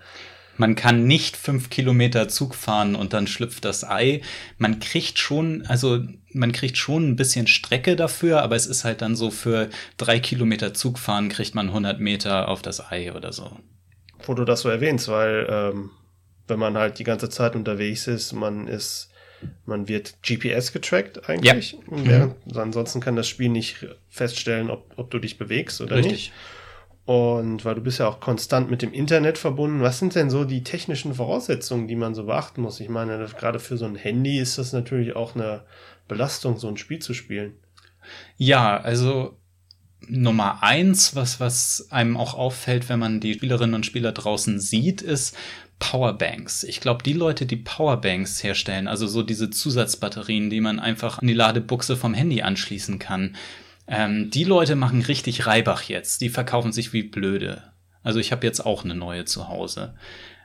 man 0.56 0.74
kann 0.74 1.06
nicht 1.06 1.38
fünf 1.38 1.70
Kilometer 1.70 2.28
Zug 2.28 2.54
fahren 2.54 2.94
und 2.94 3.14
dann 3.14 3.26
schlüpft 3.26 3.64
das 3.64 3.82
Ei. 3.82 4.20
Man 4.58 4.78
kriegt 4.78 5.18
schon, 5.18 5.64
also 5.66 6.00
man 6.34 6.52
kriegt 6.52 6.76
schon 6.76 7.08
ein 7.08 7.16
bisschen 7.16 7.46
Strecke 7.46 7.96
dafür, 7.96 8.42
aber 8.42 8.56
es 8.56 8.66
ist 8.66 8.84
halt 8.84 9.00
dann 9.00 9.16
so 9.16 9.30
für 9.30 9.70
drei 9.96 10.20
Kilometer 10.20 10.74
Zug 10.74 10.98
fahren 10.98 11.30
kriegt 11.30 11.54
man 11.54 11.68
100 11.68 11.98
Meter 11.98 12.48
auf 12.48 12.60
das 12.60 12.90
Ei 12.92 13.14
oder 13.14 13.32
so. 13.32 13.58
Wo 14.24 14.34
du 14.34 14.44
das 14.44 14.60
so 14.60 14.68
erwähnst, 14.68 15.08
weil 15.08 15.46
ähm, 15.48 15.90
wenn 16.46 16.58
man 16.58 16.76
halt 16.76 16.98
die 16.98 17.04
ganze 17.04 17.30
Zeit 17.30 17.56
unterwegs 17.56 18.06
ist, 18.06 18.34
man 18.34 18.68
ist 18.68 19.09
man 19.66 19.88
wird 19.88 20.22
GPS 20.22 20.72
getrackt 20.72 21.28
eigentlich. 21.28 21.72
Ja. 21.72 21.78
Während, 21.90 22.46
mhm. 22.46 22.58
Ansonsten 22.58 23.00
kann 23.00 23.16
das 23.16 23.28
Spiel 23.28 23.48
nicht 23.48 23.86
feststellen, 24.08 24.70
ob, 24.70 24.92
ob 24.96 25.10
du 25.10 25.18
dich 25.18 25.38
bewegst 25.38 25.80
oder 25.80 25.96
Richtig. 25.96 26.12
nicht. 26.12 26.32
Und 27.06 27.64
weil 27.64 27.74
du 27.74 27.80
bist 27.80 27.98
ja 27.98 28.06
auch 28.06 28.20
konstant 28.20 28.70
mit 28.70 28.82
dem 28.82 28.92
Internet 28.92 29.38
verbunden. 29.38 29.80
Was 29.80 29.98
sind 29.98 30.14
denn 30.14 30.30
so 30.30 30.44
die 30.44 30.62
technischen 30.62 31.14
Voraussetzungen, 31.14 31.88
die 31.88 31.96
man 31.96 32.14
so 32.14 32.26
beachten 32.26 32.62
muss? 32.62 32.78
Ich 32.78 32.88
meine, 32.88 33.26
gerade 33.36 33.58
für 33.58 33.76
so 33.76 33.86
ein 33.86 33.96
Handy 33.96 34.38
ist 34.38 34.58
das 34.58 34.72
natürlich 34.72 35.16
auch 35.16 35.34
eine 35.34 35.64
Belastung, 36.06 36.58
so 36.58 36.68
ein 36.68 36.76
Spiel 36.76 37.00
zu 37.00 37.14
spielen. 37.14 37.54
Ja, 38.36 38.76
also 38.76 39.36
Nummer 40.06 40.62
eins, 40.62 41.14
was, 41.14 41.40
was 41.40 41.88
einem 41.90 42.16
auch 42.16 42.34
auffällt, 42.34 42.88
wenn 42.88 42.98
man 42.98 43.20
die 43.20 43.34
Spielerinnen 43.34 43.74
und 43.74 43.86
Spieler 43.86 44.12
draußen 44.12 44.60
sieht, 44.60 45.02
ist, 45.02 45.36
Powerbanks. 45.80 46.62
Ich 46.62 46.80
glaube, 46.80 47.02
die 47.02 47.14
Leute, 47.14 47.46
die 47.46 47.56
Powerbanks 47.56 48.44
herstellen, 48.44 48.86
also 48.86 49.08
so 49.08 49.24
diese 49.24 49.50
Zusatzbatterien, 49.50 50.48
die 50.48 50.60
man 50.60 50.78
einfach 50.78 51.18
an 51.18 51.26
die 51.26 51.34
Ladebuchse 51.34 51.96
vom 51.96 52.14
Handy 52.14 52.42
anschließen 52.42 53.00
kann, 53.00 53.36
ähm, 53.88 54.30
die 54.30 54.44
Leute 54.44 54.76
machen 54.76 55.02
richtig 55.02 55.46
Reibach 55.46 55.82
jetzt. 55.82 56.20
Die 56.20 56.28
verkaufen 56.28 56.72
sich 56.72 56.92
wie 56.92 57.02
blöde. 57.02 57.72
Also 58.04 58.20
ich 58.20 58.30
habe 58.30 58.46
jetzt 58.46 58.64
auch 58.64 58.84
eine 58.84 58.94
neue 58.94 59.24
zu 59.24 59.48
Hause. 59.48 59.94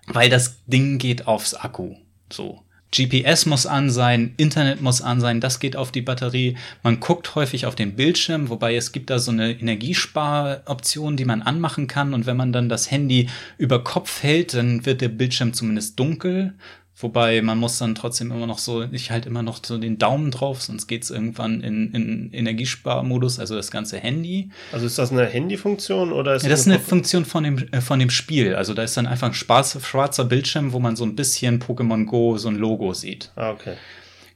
Weil 0.08 0.30
das 0.30 0.66
Ding 0.66 0.98
geht 0.98 1.28
aufs 1.28 1.54
Akku. 1.54 1.96
So. 2.32 2.65
GPS 2.92 3.46
muss 3.46 3.66
an 3.66 3.90
sein, 3.90 4.34
Internet 4.38 4.82
muss 4.82 5.02
an 5.02 5.20
sein, 5.20 5.42
das 5.42 5.60
geht 5.60 5.76
auf 5.76 5.92
die 5.92 6.02
Batterie. 6.02 6.56
Man 6.82 7.00
guckt 7.00 7.36
häufig 7.36 7.66
auf 7.66 7.76
den 7.76 7.96
Bildschirm, 7.96 8.50
wobei 8.50 8.76
es 8.76 8.92
gibt 8.92 9.10
da 9.10 9.20
so 9.20 9.32
eine 9.32 9.52
Energiesparoption, 9.52 11.18
die 11.18 11.26
man 11.26 11.42
anmachen 11.42 11.88
kann. 11.88 12.14
Und 12.14 12.26
wenn 12.26 12.38
man 12.38 12.54
dann 12.54 12.70
das 12.70 12.92
Handy 12.92 13.30
über 13.58 13.84
Kopf 13.84 14.24
hält, 14.24 14.54
dann 14.54 14.86
wird 14.86 15.02
der 15.02 15.10
Bildschirm 15.10 15.54
zumindest 15.54 16.00
dunkel. 16.00 16.54
Wobei 16.98 17.42
man 17.42 17.58
muss 17.58 17.78
dann 17.78 17.94
trotzdem 17.94 18.32
immer 18.32 18.48
noch 18.48 18.58
so, 18.58 18.84
ich 18.84 19.12
halte 19.12 19.28
immer 19.28 19.44
noch 19.44 19.60
so 19.64 19.78
den 19.78 19.98
Daumen 19.98 20.32
drauf, 20.32 20.62
sonst 20.62 20.88
geht's 20.88 21.10
irgendwann 21.10 21.60
in, 21.62 21.94
in 21.94 22.32
Energiesparmodus, 22.32 23.38
also 23.38 23.56
das 23.56 23.70
ganze 23.70 23.98
Handy. 23.98 24.50
Also 24.72 24.86
ist 24.86 24.98
das 24.98 25.12
eine 25.12 25.26
Handyfunktion 25.26 26.14
oder 26.14 26.36
ist 26.36 26.44
ja, 26.44 26.50
das 26.50 26.62
ist 26.62 26.68
eine 26.68 26.80
Funktion 26.80 27.26
von 27.26 27.44
dem, 27.44 27.58
äh, 27.74 27.82
von 27.82 28.00
dem 28.00 28.10
Spiel. 28.10 28.56
Also 28.56 28.74
da 28.74 28.84
ist 28.84 28.96
dann 28.96 29.08
einfach 29.08 29.28
ein 29.28 29.34
schwarzer, 29.34 29.82
schwarzer 29.82 30.24
Bildschirm, 30.24 30.72
wo 30.72 30.80
man 30.80 30.96
so 30.96 31.04
ein 31.04 31.18
bisschen 31.18 31.62
Pokémon 31.62 32.06
Go, 32.06 32.38
so 32.38 32.48
ein 32.48 32.56
Logo 32.56 32.94
sieht. 32.94 33.32
Ah, 33.36 33.52
okay. 33.52 33.76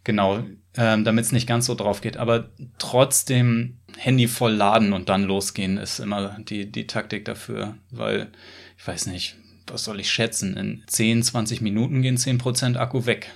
Genau. 0.03 0.43
ähm, 0.77 1.03
damit 1.03 1.25
es 1.25 1.31
nicht 1.31 1.47
ganz 1.47 1.65
so 1.65 1.75
drauf 1.75 2.01
geht. 2.01 2.17
Aber 2.17 2.49
trotzdem 2.77 3.77
Handy 3.97 4.27
voll 4.27 4.53
laden 4.53 4.93
und 4.93 5.09
dann 5.09 5.23
losgehen 5.23 5.77
ist 5.77 5.99
immer 5.99 6.37
die, 6.39 6.71
die 6.71 6.87
Taktik 6.87 7.25
dafür, 7.25 7.75
weil 7.91 8.27
ich 8.77 8.87
weiß 8.87 9.07
nicht, 9.07 9.35
was 9.71 9.84
soll 9.84 9.99
ich 9.99 10.12
schätzen? 10.12 10.55
In 10.58 10.84
10, 10.88 11.23
20 11.23 11.62
Minuten 11.62 12.01
gehen 12.01 12.17
10% 12.17 12.77
Akku 12.77 13.05
weg. 13.05 13.32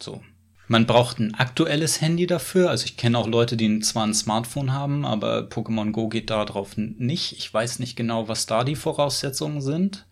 So. 0.00 0.22
Man 0.68 0.86
braucht 0.86 1.20
ein 1.20 1.34
aktuelles 1.34 2.00
Handy 2.00 2.26
dafür. 2.26 2.70
Also 2.70 2.86
ich 2.86 2.96
kenne 2.96 3.18
auch 3.18 3.28
Leute, 3.28 3.56
die 3.56 3.80
zwar 3.80 4.04
ein 4.04 4.14
Smartphone 4.14 4.72
haben, 4.72 5.04
aber 5.04 5.42
Pokémon 5.42 5.92
Go 5.92 6.08
geht 6.08 6.30
da 6.30 6.44
drauf 6.44 6.76
nicht. 6.76 7.32
Ich 7.32 7.52
weiß 7.52 7.78
nicht 7.78 7.96
genau, 7.96 8.28
was 8.28 8.46
da 8.46 8.64
die 8.64 8.74
Voraussetzungen 8.74 9.60
sind. 9.60 10.06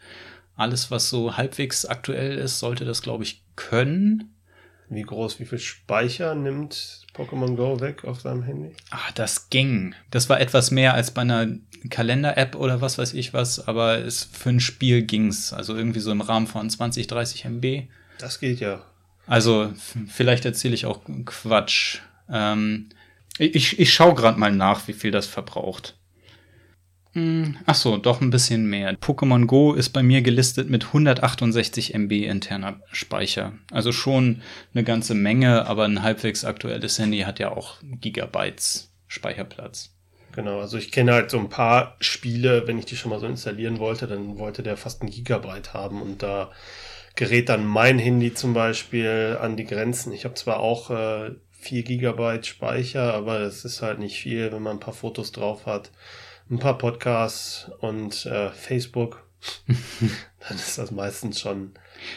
Alles, 0.55 0.92
was 0.92 1.11
so 1.11 1.37
halbwegs 1.37 1.85
aktuell 1.85 2.38
ist, 2.38 2.61
sollte 2.61 2.85
das, 2.85 3.03
glaube 3.03 3.25
ich, 3.25 3.42
können. 3.57 4.34
Wie 4.88 5.03
groß, 5.03 5.40
wie 5.40 5.47
viel 5.47 5.59
Speicher 5.59 6.35
nimmt 6.35 7.07
Pokémon 7.14 7.57
Go 7.57 7.81
weg 7.81 8.05
auf 8.05 8.20
seinem 8.20 8.42
Handy? 8.42 8.73
Ah, 8.90 9.11
das 9.14 9.49
ging. 9.51 9.94
Das 10.11 10.29
war 10.29 10.40
etwas 10.40 10.70
mehr 10.70 10.94
als 10.94 11.11
bei 11.11 11.23
einer 11.23 11.49
Kalender-App 11.90 12.55
oder 12.57 12.81
was 12.81 12.99
weiß 12.99 13.14
ich 13.14 13.33
was, 13.33 13.66
aber 13.66 13.99
es, 13.99 14.25
für 14.25 14.51
ein 14.51 14.61
Spiel 14.61 15.03
ging's. 15.03 15.53
Also 15.53 15.75
irgendwie 15.75 16.01
so 16.01 16.11
im 16.11 16.20
Rahmen 16.20 16.47
von 16.47 16.68
20, 16.68 17.07
30 17.07 17.44
MB. 17.47 17.88
Das 18.18 18.40
geht 18.40 18.61
ja. 18.61 18.85
Also, 19.27 19.73
vielleicht 20.07 20.44
erzähle 20.44 20.75
ich 20.75 20.87
auch 20.87 21.01
Quatsch. 21.25 22.01
Ähm, 22.29 22.90
ich 23.38 23.79
ich 23.79 23.92
schaue 23.92 24.14
gerade 24.14 24.38
mal 24.38 24.53
nach, 24.53 24.87
wie 24.87 24.92
viel 24.92 25.11
das 25.11 25.27
verbraucht. 25.27 25.97
Hm, 27.14 27.57
ach 27.64 27.77
so, 27.77 27.96
doch 27.96 28.20
ein 28.20 28.31
bisschen 28.31 28.66
mehr. 28.66 28.92
Pokémon 28.94 29.46
Go 29.46 29.72
ist 29.72 29.90
bei 29.90 30.03
mir 30.03 30.20
gelistet 30.20 30.68
mit 30.68 30.87
168 30.87 31.94
MB 31.94 32.12
interner 32.12 32.81
Speicher. 32.90 33.53
Also 33.70 33.92
schon 33.92 34.42
eine 34.74 34.83
ganze 34.83 35.14
Menge, 35.14 35.66
aber 35.66 35.85
ein 35.85 36.03
halbwegs 36.03 36.44
aktuelles 36.44 36.98
Handy 36.98 37.20
hat 37.20 37.38
ja 37.38 37.53
auch 37.53 37.77
Gigabytes 37.83 38.92
Speicherplatz. 39.07 39.92
Genau, 40.33 40.59
also 40.59 40.77
ich 40.77 40.90
kenne 40.90 41.12
halt 41.12 41.31
so 41.31 41.38
ein 41.38 41.48
paar 41.48 41.96
Spiele, 42.00 42.66
wenn 42.66 42.81
ich 42.81 42.87
die 42.87 42.96
schon 42.96 43.11
mal 43.11 43.20
so 43.20 43.27
installieren 43.27 43.79
wollte, 43.79 44.09
dann 44.09 44.38
wollte 44.38 44.64
der 44.64 44.77
fast 44.77 45.00
ein 45.03 45.11
Gigabyte 45.11 45.72
haben 45.72 46.03
und 46.03 46.24
da 46.24 46.50
gerät 47.14 47.48
dann 47.48 47.64
mein 47.64 48.00
Handy 48.00 48.35
zum 48.35 48.55
Beispiel 48.55 49.38
an 49.40 49.57
die 49.57 49.66
Grenzen. 49.66 50.12
Ich 50.12 50.24
habe 50.24 50.35
zwar 50.35 50.59
auch 50.59 50.90
äh, 50.90 51.31
4 51.53 51.85
Gigabyte 51.85 52.44
Speicher, 52.44 53.14
aber 53.14 53.38
es 53.38 53.64
ist 53.64 53.83
halt 53.83 54.00
nicht 54.00 54.18
viel, 54.18 54.50
wenn 54.50 54.62
man 54.62 54.79
ein 54.79 54.81
paar 54.81 54.94
Fotos 54.94 55.31
drauf 55.31 55.66
hat 55.66 55.92
ein 56.50 56.59
paar 56.59 56.78
Podcasts 56.78 57.70
und 57.80 58.26
äh, 58.26 58.50
Facebook, 58.50 59.26
dann 59.66 60.57
ist 60.57 60.78
das 60.78 60.90
meistens 60.90 61.40
schon 61.40 61.72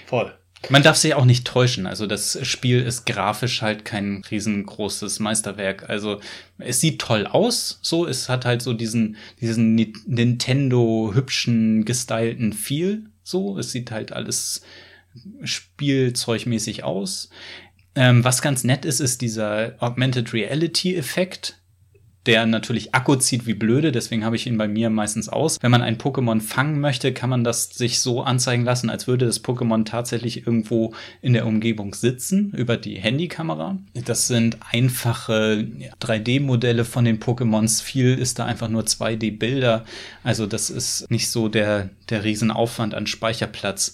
voll. 0.06 0.38
Man 0.70 0.82
darf 0.82 0.98
sich 0.98 1.14
auch 1.14 1.26
nicht 1.26 1.46
täuschen. 1.46 1.86
Also 1.86 2.08
das 2.08 2.40
Spiel 2.46 2.82
ist 2.82 3.06
grafisch 3.06 3.62
halt 3.62 3.86
kein 3.86 4.24
riesengroßes 4.30 5.20
Meisterwerk. 5.20 5.88
Also 5.88 6.20
es 6.58 6.82
sieht 6.82 7.00
toll 7.00 7.28
aus, 7.28 7.80
so. 7.84 8.08
Es 8.08 8.28
hat 8.28 8.44
halt 8.44 8.62
so 8.62 8.74
diesen, 8.74 9.18
diesen 9.40 9.76
Nintendo 9.76 11.12
hübschen, 11.14 11.86
gestylten 11.86 12.54
Feel, 12.54 13.04
so. 13.24 13.58
Es 13.60 13.72
sieht 13.72 13.92
halt 13.92 14.12
alles 14.12 14.62
spielzeugmäßig 15.44 16.84
aus. 16.84 17.30
Ähm, 17.96 18.24
was 18.24 18.42
ganz 18.42 18.64
nett 18.64 18.84
ist, 18.84 19.00
ist 19.00 19.22
dieser 19.22 19.76
Augmented 19.80 20.34
Reality 20.34 20.96
Effekt 20.96 21.60
der 22.28 22.46
natürlich 22.46 22.94
Akku 22.94 23.16
zieht 23.16 23.48
wie 23.48 23.54
blöde, 23.54 23.92
deswegen 23.92 24.26
habe 24.26 24.36
ich 24.36 24.46
ihn 24.46 24.58
bei 24.58 24.68
mir 24.68 24.90
meistens 24.90 25.30
aus. 25.30 25.58
Wenn 25.62 25.72
man 25.72 25.82
ein 25.82 25.98
Pokémon 25.98 26.42
fangen 26.42 26.80
möchte, 26.80 27.14
kann 27.14 27.30
man 27.30 27.44
das 27.44 27.70
sich 27.70 28.02
so 28.02 28.22
anzeigen 28.22 28.66
lassen, 28.66 28.90
als 28.90 29.08
würde 29.08 29.26
das 29.26 29.44
Pokémon 29.44 29.86
tatsächlich 29.86 30.46
irgendwo 30.46 30.94
in 31.22 31.34
der 31.34 31.48
Umgebung 31.48 31.96
sitzen 31.96 32.52
über 32.56 32.78
die 32.78 32.96
Handykamera. 32.96 33.78
Das 34.06 34.28
sind 34.28 34.58
einfache 34.70 35.66
3D-Modelle 36.02 36.86
von 36.86 37.06
den 37.06 37.20
Pokémons. 37.20 37.82
Viel 37.82 38.18
ist 38.18 38.40
da 38.40 38.46
einfach 38.46 38.68
nur 38.68 38.84
2D-Bilder. 38.84 39.86
Also 40.24 40.46
das 40.46 40.70
ist 40.70 41.10
nicht 41.10 41.30
so 41.30 41.48
der, 41.48 41.90
der 42.10 42.24
Riesenaufwand 42.26 42.94
an 42.94 43.08
Speicherplatz. 43.08 43.94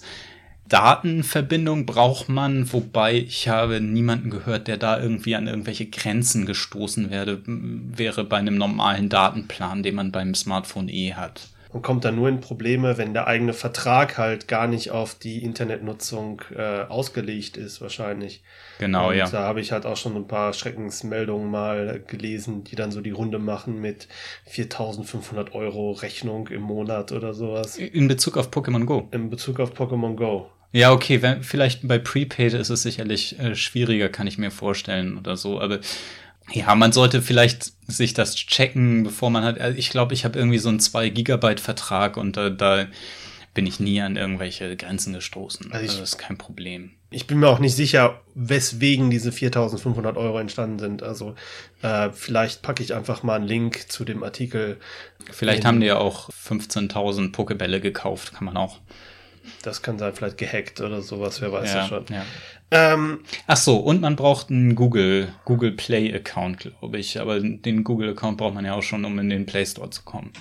Datenverbindung 0.68 1.84
braucht 1.84 2.28
man, 2.28 2.72
wobei 2.72 3.14
ich 3.14 3.48
habe 3.48 3.80
niemanden 3.80 4.30
gehört, 4.30 4.66
der 4.66 4.78
da 4.78 4.98
irgendwie 4.98 5.36
an 5.36 5.46
irgendwelche 5.46 5.86
Grenzen 5.86 6.46
gestoßen 6.46 7.10
werde, 7.10 7.42
wäre 7.46 8.24
bei 8.24 8.38
einem 8.38 8.56
normalen 8.56 9.10
Datenplan, 9.10 9.82
den 9.82 9.94
man 9.94 10.10
beim 10.10 10.34
Smartphone 10.34 10.88
eh 10.88 11.12
hat. 11.12 11.48
Man 11.74 11.82
kommt 11.82 12.04
da 12.04 12.12
nur 12.12 12.28
in 12.28 12.40
Probleme, 12.40 12.98
wenn 12.98 13.14
der 13.14 13.26
eigene 13.26 13.52
Vertrag 13.52 14.16
halt 14.16 14.46
gar 14.46 14.68
nicht 14.68 14.92
auf 14.92 15.16
die 15.16 15.42
Internetnutzung 15.42 16.40
äh, 16.56 16.82
ausgelegt 16.82 17.56
ist, 17.56 17.80
wahrscheinlich. 17.80 18.44
Genau, 18.78 19.08
Und 19.08 19.16
ja. 19.16 19.28
Da 19.28 19.40
habe 19.40 19.60
ich 19.60 19.72
halt 19.72 19.84
auch 19.84 19.96
schon 19.96 20.14
ein 20.14 20.28
paar 20.28 20.52
Schreckensmeldungen 20.52 21.50
mal 21.50 22.00
gelesen, 22.06 22.62
die 22.62 22.76
dann 22.76 22.92
so 22.92 23.00
die 23.00 23.10
Runde 23.10 23.40
machen 23.40 23.80
mit 23.80 24.06
4500 24.46 25.52
Euro 25.56 25.90
Rechnung 25.90 26.46
im 26.46 26.62
Monat 26.62 27.10
oder 27.10 27.34
sowas. 27.34 27.76
In 27.76 28.06
Bezug 28.06 28.36
auf 28.36 28.50
Pokémon 28.50 28.84
Go. 28.84 29.08
In 29.10 29.28
Bezug 29.28 29.58
auf 29.58 29.72
Pokémon 29.72 30.14
Go. 30.14 30.48
Ja, 30.70 30.92
okay, 30.92 31.22
wenn, 31.22 31.42
vielleicht 31.42 31.86
bei 31.88 31.98
Prepaid 31.98 32.52
ist 32.52 32.70
es 32.70 32.82
sicherlich 32.82 33.36
äh, 33.40 33.56
schwieriger, 33.56 34.08
kann 34.08 34.28
ich 34.28 34.38
mir 34.38 34.52
vorstellen 34.52 35.18
oder 35.18 35.36
so, 35.36 35.60
aber 35.60 35.80
ja, 36.52 36.74
man 36.74 36.92
sollte 36.92 37.22
vielleicht 37.22 37.72
sich 37.86 38.14
das 38.14 38.34
checken, 38.34 39.02
bevor 39.02 39.30
man 39.30 39.44
hat. 39.44 39.60
Also 39.60 39.78
ich 39.78 39.90
glaube, 39.90 40.14
ich 40.14 40.24
habe 40.24 40.38
irgendwie 40.38 40.58
so 40.58 40.68
einen 40.68 40.80
2 40.80 41.08
Gigabyte 41.10 41.60
Vertrag 41.60 42.16
und 42.16 42.36
äh, 42.36 42.54
da 42.54 42.86
bin 43.54 43.66
ich 43.66 43.78
nie 43.80 44.00
an 44.00 44.16
irgendwelche 44.16 44.76
Grenzen 44.76 45.12
gestoßen. 45.12 45.72
Also, 45.72 45.84
ich, 45.84 45.90
also 45.90 46.00
das 46.00 46.10
ist 46.10 46.18
kein 46.18 46.36
Problem. 46.36 46.90
Ich 47.10 47.28
bin 47.28 47.38
mir 47.38 47.48
auch 47.48 47.60
nicht 47.60 47.76
sicher, 47.76 48.20
weswegen 48.34 49.10
diese 49.10 49.30
4.500 49.30 50.16
Euro 50.16 50.40
entstanden 50.40 50.80
sind. 50.80 51.02
Also 51.04 51.36
äh, 51.82 52.10
vielleicht 52.12 52.62
packe 52.62 52.82
ich 52.82 52.92
einfach 52.92 53.22
mal 53.22 53.36
einen 53.36 53.46
Link 53.46 53.90
zu 53.90 54.04
dem 54.04 54.24
Artikel. 54.24 54.78
Vielleicht 55.30 55.64
haben 55.64 55.80
die 55.80 55.86
ja 55.86 55.98
auch 55.98 56.28
15.000 56.30 57.30
Pokebälle 57.30 57.80
gekauft, 57.80 58.34
kann 58.34 58.44
man 58.44 58.56
auch. 58.56 58.80
Das 59.62 59.82
kann 59.82 59.98
sein, 59.98 60.12
vielleicht 60.14 60.38
gehackt 60.38 60.80
oder 60.80 61.02
sowas, 61.02 61.40
wer 61.40 61.52
weiß 61.52 61.72
ja, 61.72 61.80
das 61.80 61.88
schon. 61.88 62.04
Ja. 62.10 62.24
Ähm, 62.70 63.20
Ach 63.46 63.56
so, 63.56 63.76
und 63.76 64.00
man 64.00 64.16
braucht 64.16 64.50
einen 64.50 64.74
Google, 64.74 65.28
Google 65.44 65.72
Play 65.72 66.12
Account, 66.14 66.58
glaube 66.58 66.98
ich. 66.98 67.20
Aber 67.20 67.40
den 67.40 67.84
Google 67.84 68.10
Account 68.10 68.38
braucht 68.38 68.54
man 68.54 68.64
ja 68.64 68.74
auch 68.74 68.82
schon, 68.82 69.04
um 69.04 69.18
in 69.18 69.30
den 69.30 69.46
Play 69.46 69.64
Store 69.64 69.90
zu 69.90 70.02
kommen. 70.02 70.32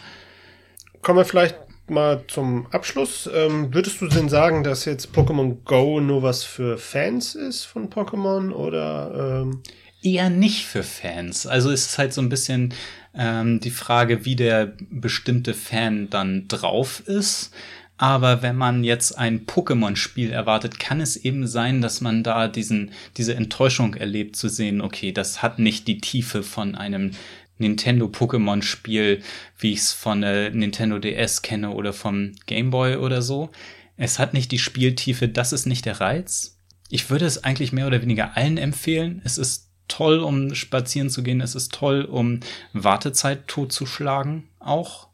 Kommen 1.01 1.19
wir 1.19 1.25
vielleicht 1.25 1.55
mal 1.89 2.23
zum 2.27 2.67
Abschluss. 2.71 3.29
Ähm, 3.33 3.73
würdest 3.73 4.01
du 4.01 4.07
denn 4.07 4.29
sagen, 4.29 4.63
dass 4.63 4.85
jetzt 4.85 5.11
Pokémon 5.13 5.57
Go 5.65 5.99
nur 5.99 6.23
was 6.23 6.43
für 6.43 6.77
Fans 6.77 7.35
ist 7.35 7.65
von 7.65 7.89
Pokémon 7.89 8.51
oder? 8.51 9.41
Ähm 9.41 9.61
Eher 10.01 10.29
nicht 10.29 10.65
für 10.65 10.83
Fans. 10.83 11.47
Also 11.47 11.71
es 11.71 11.87
ist 11.87 11.97
halt 11.97 12.13
so 12.13 12.21
ein 12.21 12.29
bisschen 12.29 12.73
ähm, 13.15 13.59
die 13.59 13.71
Frage, 13.71 14.25
wie 14.25 14.35
der 14.35 14.73
bestimmte 14.89 15.53
Fan 15.53 16.09
dann 16.09 16.47
drauf 16.47 17.01
ist. 17.05 17.53
Aber 17.97 18.41
wenn 18.41 18.55
man 18.55 18.83
jetzt 18.83 19.17
ein 19.17 19.45
Pokémon-Spiel 19.45 20.31
erwartet, 20.31 20.79
kann 20.79 20.99
es 20.99 21.15
eben 21.15 21.47
sein, 21.47 21.81
dass 21.81 22.01
man 22.01 22.23
da 22.23 22.47
diesen, 22.47 22.91
diese 23.17 23.35
Enttäuschung 23.35 23.93
erlebt 23.93 24.35
zu 24.35 24.49
sehen, 24.49 24.81
okay, 24.81 25.11
das 25.11 25.41
hat 25.41 25.59
nicht 25.59 25.87
die 25.87 25.99
Tiefe 25.99 26.43
von 26.43 26.75
einem 26.75 27.11
Nintendo 27.57 28.07
Pokémon-Spiel, 28.07 29.21
wie 29.57 29.73
ich 29.73 29.79
es 29.79 29.93
von 29.93 30.23
äh, 30.23 30.49
Nintendo 30.49 30.99
DS 30.99 31.43
kenne 31.43 31.69
oder 31.69 31.93
vom 31.93 32.33
Game 32.47 32.71
Boy 32.71 32.95
oder 32.97 33.21
so. 33.21 33.51
Es 33.95 34.17
hat 34.19 34.33
nicht 34.33 34.51
die 34.51 34.59
Spieltiefe, 34.59 35.27
das 35.27 35.53
ist 35.53 35.65
nicht 35.65 35.85
der 35.85 36.01
Reiz. 36.01 36.57
Ich 36.89 37.09
würde 37.09 37.25
es 37.25 37.43
eigentlich 37.43 37.71
mehr 37.71 37.87
oder 37.87 38.01
weniger 38.01 38.35
allen 38.35 38.57
empfehlen. 38.57 39.21
Es 39.23 39.37
ist 39.37 39.69
toll, 39.87 40.19
um 40.19 40.55
spazieren 40.55 41.09
zu 41.09 41.23
gehen. 41.23 41.41
Es 41.41 41.55
ist 41.55 41.71
toll, 41.73 42.03
um 42.03 42.39
Wartezeit 42.73 43.47
totzuschlagen, 43.47 44.49
auch. 44.59 45.07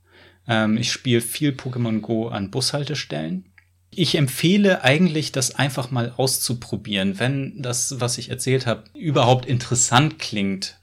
Ähm, 0.49 0.75
ich 0.75 0.91
spiele 0.91 1.21
viel 1.21 1.51
Pokémon 1.51 2.01
Go 2.01 2.27
an 2.27 2.51
Bushaltestellen. 2.51 3.45
Ich 3.91 4.15
empfehle 4.15 4.83
eigentlich, 4.83 5.31
das 5.31 5.55
einfach 5.55 5.91
mal 5.91 6.13
auszuprobieren, 6.17 7.19
wenn 7.19 7.61
das, 7.61 7.99
was 7.99 8.17
ich 8.17 8.29
erzählt 8.29 8.65
habe, 8.65 8.83
überhaupt 8.93 9.45
interessant 9.45 10.19
klingt 10.19 10.79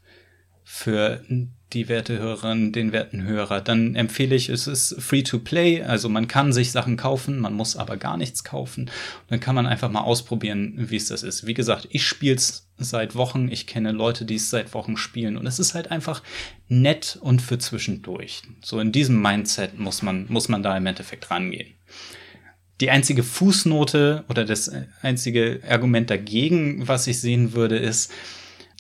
für 0.64 1.22
die 1.72 1.88
werte 1.88 2.18
Hörerin, 2.18 2.70
den 2.70 2.92
werten 2.92 3.24
Hörer, 3.24 3.60
dann 3.60 3.96
empfehle 3.96 4.36
ich, 4.36 4.48
es 4.48 4.68
ist 4.68 4.94
free 5.00 5.22
to 5.22 5.40
play, 5.40 5.82
also 5.82 6.08
man 6.08 6.28
kann 6.28 6.52
sich 6.52 6.70
Sachen 6.70 6.96
kaufen, 6.96 7.40
man 7.40 7.54
muss 7.54 7.76
aber 7.76 7.96
gar 7.96 8.16
nichts 8.16 8.44
kaufen. 8.44 8.88
dann 9.28 9.40
kann 9.40 9.56
man 9.56 9.66
einfach 9.66 9.90
mal 9.90 10.02
ausprobieren, 10.02 10.74
wie 10.76 10.96
es 10.96 11.06
das 11.06 11.24
ist. 11.24 11.46
Wie 11.46 11.54
gesagt, 11.54 11.88
ich 11.90 12.06
spiele 12.06 12.36
es 12.36 12.68
seit 12.78 13.16
Wochen, 13.16 13.48
ich 13.50 13.66
kenne 13.66 13.90
Leute, 13.90 14.24
die 14.24 14.36
es 14.36 14.48
seit 14.48 14.74
Wochen 14.74 14.96
spielen 14.96 15.36
und 15.36 15.46
es 15.46 15.58
ist 15.58 15.74
halt 15.74 15.90
einfach 15.90 16.22
nett 16.68 17.18
und 17.20 17.42
für 17.42 17.58
zwischendurch. 17.58 18.42
So 18.62 18.78
in 18.78 18.92
diesem 18.92 19.20
Mindset 19.20 19.78
muss 19.78 20.02
man, 20.02 20.26
muss 20.28 20.48
man 20.48 20.62
da 20.62 20.76
im 20.76 20.86
Endeffekt 20.86 21.30
rangehen. 21.30 21.74
Die 22.80 22.90
einzige 22.90 23.22
Fußnote 23.22 24.24
oder 24.28 24.44
das 24.44 24.70
einzige 25.02 25.62
Argument 25.68 26.10
dagegen, 26.10 26.86
was 26.86 27.06
ich 27.06 27.20
sehen 27.20 27.54
würde, 27.54 27.76
ist, 27.78 28.12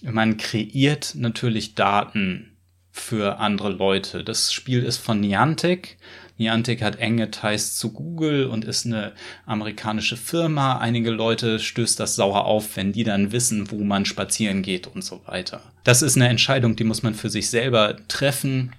man 0.02 0.36
kreiert 0.36 1.14
natürlich 1.16 1.74
Daten 1.74 2.55
für 2.96 3.38
andere 3.38 3.70
Leute. 3.70 4.24
Das 4.24 4.52
Spiel 4.52 4.82
ist 4.82 4.96
von 4.96 5.20
Niantic. 5.20 5.98
Niantic 6.38 6.82
hat 6.82 6.96
enge 6.96 7.30
Ties 7.30 7.76
zu 7.76 7.92
Google 7.92 8.46
und 8.46 8.64
ist 8.64 8.86
eine 8.86 9.12
amerikanische 9.44 10.16
Firma. 10.16 10.78
Einige 10.78 11.10
Leute 11.10 11.58
stößt 11.58 12.00
das 12.00 12.16
sauer 12.16 12.44
auf, 12.46 12.76
wenn 12.76 12.92
die 12.92 13.04
dann 13.04 13.32
wissen, 13.32 13.70
wo 13.70 13.84
man 13.84 14.04
spazieren 14.04 14.62
geht 14.62 14.86
und 14.86 15.04
so 15.04 15.20
weiter. 15.26 15.62
Das 15.84 16.02
ist 16.02 16.16
eine 16.16 16.28
Entscheidung, 16.28 16.76
die 16.76 16.84
muss 16.84 17.02
man 17.02 17.14
für 17.14 17.30
sich 17.30 17.48
selber 17.48 17.96
treffen, 18.08 18.72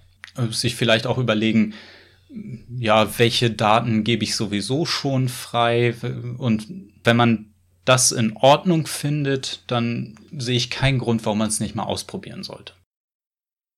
sich 0.51 0.75
vielleicht 0.75 1.07
auch 1.07 1.17
überlegen, 1.17 1.73
ja, 2.77 3.17
welche 3.17 3.49
Daten 3.49 4.03
gebe 4.03 4.23
ich 4.23 4.35
sowieso 4.35 4.85
schon 4.85 5.29
frei 5.29 5.95
und 6.37 6.67
wenn 7.03 7.15
man 7.15 7.53
das 7.85 8.11
in 8.11 8.35
Ordnung 8.35 8.85
findet, 8.85 9.63
dann 9.67 10.15
sehe 10.37 10.57
ich 10.57 10.69
keinen 10.69 10.99
Grund, 10.99 11.25
warum 11.25 11.37
man 11.37 11.47
es 11.47 11.61
nicht 11.61 11.73
mal 11.73 11.83
ausprobieren 11.83 12.43
sollte. 12.43 12.73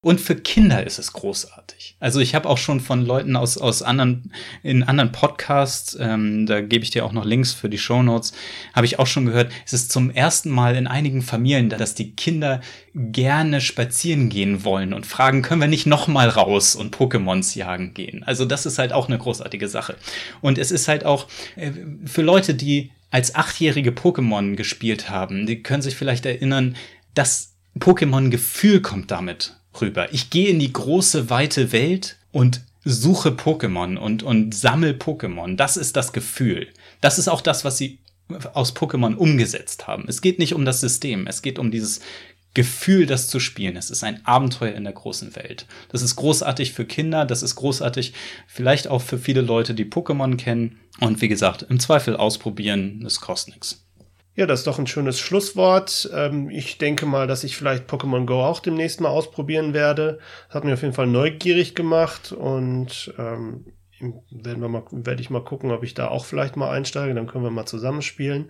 Und 0.02 0.22
für 0.22 0.36
Kinder 0.36 0.88
ist 0.88 0.98
es 0.98 1.12
großartig. 1.12 1.98
Also 2.00 2.22
ich 2.22 2.34
habe 2.34 2.48
auch 2.48 2.58
schon 2.58 2.80
von 2.80 3.06
Leuten 3.06 3.36
aus, 3.36 3.58
aus 3.58 3.82
anderen, 3.82 4.32
in 4.64 4.84
anderen 4.84 5.12
Podcasts, 5.12 5.98
ähm, 6.00 6.46
da 6.46 6.62
gebe 6.62 6.86
ich 6.86 6.92
dir 6.92 7.04
auch 7.06 7.12
noch 7.12 7.26
Links 7.26 7.52
für 7.52 7.70
die 7.70 7.78
Show 7.78 8.02
Notes, 8.02 8.32
habe 8.74 8.86
ich 8.86 8.98
auch 8.98 9.08
schon 9.08 9.26
gehört, 9.26 9.52
es 9.66 9.74
ist 9.74 9.92
zum 9.92 10.10
ersten 10.10 10.52
Mal 10.52 10.78
in 10.78 10.88
einigen 10.88 11.22
Familien, 11.22 11.68
dass 11.68 11.96
die 11.96 12.16
Kinder 12.16 12.62
gerne 12.94 13.60
spazieren 13.60 14.30
gehen 14.30 14.64
wollen 14.64 14.94
und 14.94 15.06
fragen, 15.06 15.42
können 15.42 15.60
wir 15.60 15.68
nicht 15.68 15.86
noch 15.86 16.08
mal 16.08 16.30
raus 16.30 16.76
und 16.76 16.96
Pokémons 16.96 17.58
jagen 17.58 17.94
gehen? 17.94 18.24
Also 18.24 18.46
das 18.46 18.66
ist 18.66 18.80
halt 18.80 18.94
auch 18.94 19.10
eine 19.10 19.18
großartige 19.18 19.68
Sache. 19.68 19.98
Und 20.40 20.58
es 20.60 20.72
ist 20.72 20.88
halt 20.88 21.04
auch 21.04 21.28
äh, 21.58 21.72
für 22.06 22.22
Leute, 22.22 22.54
die 22.54 22.92
als 23.12 23.36
Achtjährige 23.36 23.92
Pokémon 23.92 24.56
gespielt 24.56 25.10
haben, 25.10 25.46
die 25.46 25.62
können 25.62 25.82
sich 25.82 25.98
vielleicht 25.98 26.26
erinnern, 26.26 26.78
das 27.16 27.56
Pokémon-Gefühl 27.78 28.82
kommt 28.82 29.12
damit 29.12 29.59
rüber. 29.80 30.14
Ich 30.14 30.30
gehe 30.30 30.50
in 30.50 30.60
die 30.60 30.74
große, 30.74 31.30
weite 31.30 31.72
Welt 31.72 32.18
und 32.32 32.62
suche 32.84 33.30
Pokémon 33.30 33.98
und, 33.98 34.24
und 34.24 34.56
sammel 34.56 34.94
Pokémon. 34.94 35.56
Das 35.56 35.78
ist 35.78 35.96
das 35.96 36.14
Gefühl. 36.14 36.68
Das 37.02 37.20
ist 37.20 37.28
auch 37.28 37.42
das, 37.42 37.66
was 37.66 37.78
sie 37.78 38.00
aus 38.54 38.76
Pokémon 38.76 39.16
umgesetzt 39.16 39.88
haben. 39.88 40.06
Es 40.08 40.22
geht 40.22 40.40
nicht 40.40 40.54
um 40.54 40.66
das 40.66 40.82
System, 40.82 41.28
es 41.28 41.42
geht 41.42 41.60
um 41.60 41.72
dieses 41.72 42.02
Gefühl, 42.54 43.06
das 43.06 43.28
zu 43.28 43.40
spielen. 43.40 43.76
Es 43.76 43.90
ist 43.90 44.04
ein 44.04 44.26
Abenteuer 44.26 44.74
in 44.74 44.84
der 44.84 44.94
großen 44.94 45.36
Welt. 45.36 45.68
Das 45.90 46.02
ist 46.02 46.16
großartig 46.16 46.74
für 46.74 46.86
Kinder, 46.86 47.26
das 47.26 47.44
ist 47.44 47.56
großartig 47.56 48.14
vielleicht 48.48 48.88
auch 48.88 49.02
für 49.02 49.20
viele 49.20 49.42
Leute, 49.42 49.74
die 49.74 49.86
Pokémon 49.86 50.36
kennen. 50.36 50.80
Und 51.00 51.22
wie 51.22 51.28
gesagt, 51.28 51.66
im 51.70 51.80
Zweifel 51.80 52.16
ausprobieren, 52.16 53.04
es 53.06 53.22
kostet 53.22 53.56
nichts. 53.56 53.86
Ja, 54.40 54.46
das 54.46 54.62
ist 54.62 54.68
doch 54.68 54.80
ein 54.80 54.88
schönes 54.88 55.20
Schlusswort. 55.20 56.10
Ähm, 56.16 56.50
ich 56.50 56.78
denke 56.78 57.06
mal, 57.06 57.28
dass 57.28 57.44
ich 57.44 57.58
vielleicht 57.58 57.90
Pokémon 57.90 58.26
Go 58.26 58.42
auch 58.42 58.62
demnächst 58.62 59.02
mal 59.02 59.10
ausprobieren 59.10 59.74
werde. 59.74 60.20
Das 60.48 60.56
hat 60.56 60.64
mir 60.64 60.76
auf 60.76 60.82
jeden 60.82 60.94
Fall 60.94 61.08
neugierig 61.08 61.76
gemacht 61.76 62.32
und 62.32 63.14
ähm, 63.18 63.66
werden 64.00 64.62
wir 64.62 64.70
mal, 64.70 64.84
werde 64.92 65.22
ich 65.22 65.30
mal 65.30 65.44
gucken, 65.44 65.72
ob 65.72 65.84
ich 65.84 65.94
da 65.94 66.08
auch 66.08 66.24
vielleicht 66.24 66.56
mal 66.56 66.70
einsteige. 66.70 67.14
Dann 67.14 67.28
können 67.28 67.44
wir 67.44 67.52
mal 67.52 67.66
zusammenspielen. 67.66 68.50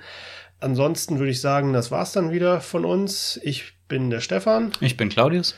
Ansonsten 0.59 1.17
würde 1.17 1.31
ich 1.31 1.41
sagen, 1.41 1.73
das 1.73 1.89
war's 1.89 2.11
dann 2.11 2.29
wieder 2.29 2.61
von 2.61 2.85
uns. 2.85 3.39
Ich 3.41 3.73
bin 3.87 4.11
der 4.11 4.19
Stefan. 4.19 4.71
Ich 4.81 4.95
bin 4.95 5.09
Claudius. 5.09 5.55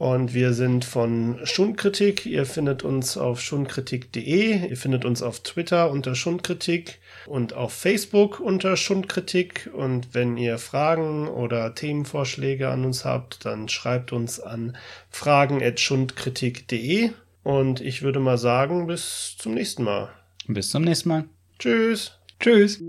Und 0.00 0.32
wir 0.32 0.54
sind 0.54 0.86
von 0.86 1.38
Schundkritik. 1.44 2.24
Ihr 2.24 2.46
findet 2.46 2.84
uns 2.84 3.18
auf 3.18 3.38
schundkritik.de. 3.38 4.70
Ihr 4.70 4.76
findet 4.78 5.04
uns 5.04 5.22
auf 5.22 5.40
Twitter 5.40 5.90
unter 5.90 6.14
Schundkritik 6.14 7.00
und 7.26 7.52
auf 7.52 7.74
Facebook 7.74 8.40
unter 8.40 8.78
Schundkritik. 8.78 9.68
Und 9.74 10.14
wenn 10.14 10.38
ihr 10.38 10.56
Fragen 10.56 11.28
oder 11.28 11.74
Themenvorschläge 11.74 12.70
an 12.70 12.86
uns 12.86 13.04
habt, 13.04 13.44
dann 13.44 13.68
schreibt 13.68 14.14
uns 14.14 14.40
an 14.40 14.74
fragen.schundkritik.de. 15.10 17.10
Und 17.42 17.82
ich 17.82 18.00
würde 18.00 18.20
mal 18.20 18.38
sagen, 18.38 18.86
bis 18.86 19.36
zum 19.36 19.52
nächsten 19.52 19.84
Mal. 19.84 20.08
Bis 20.46 20.70
zum 20.70 20.82
nächsten 20.82 21.10
Mal. 21.10 21.24
Tschüss. 21.58 22.18
Tschüss. 22.40 22.82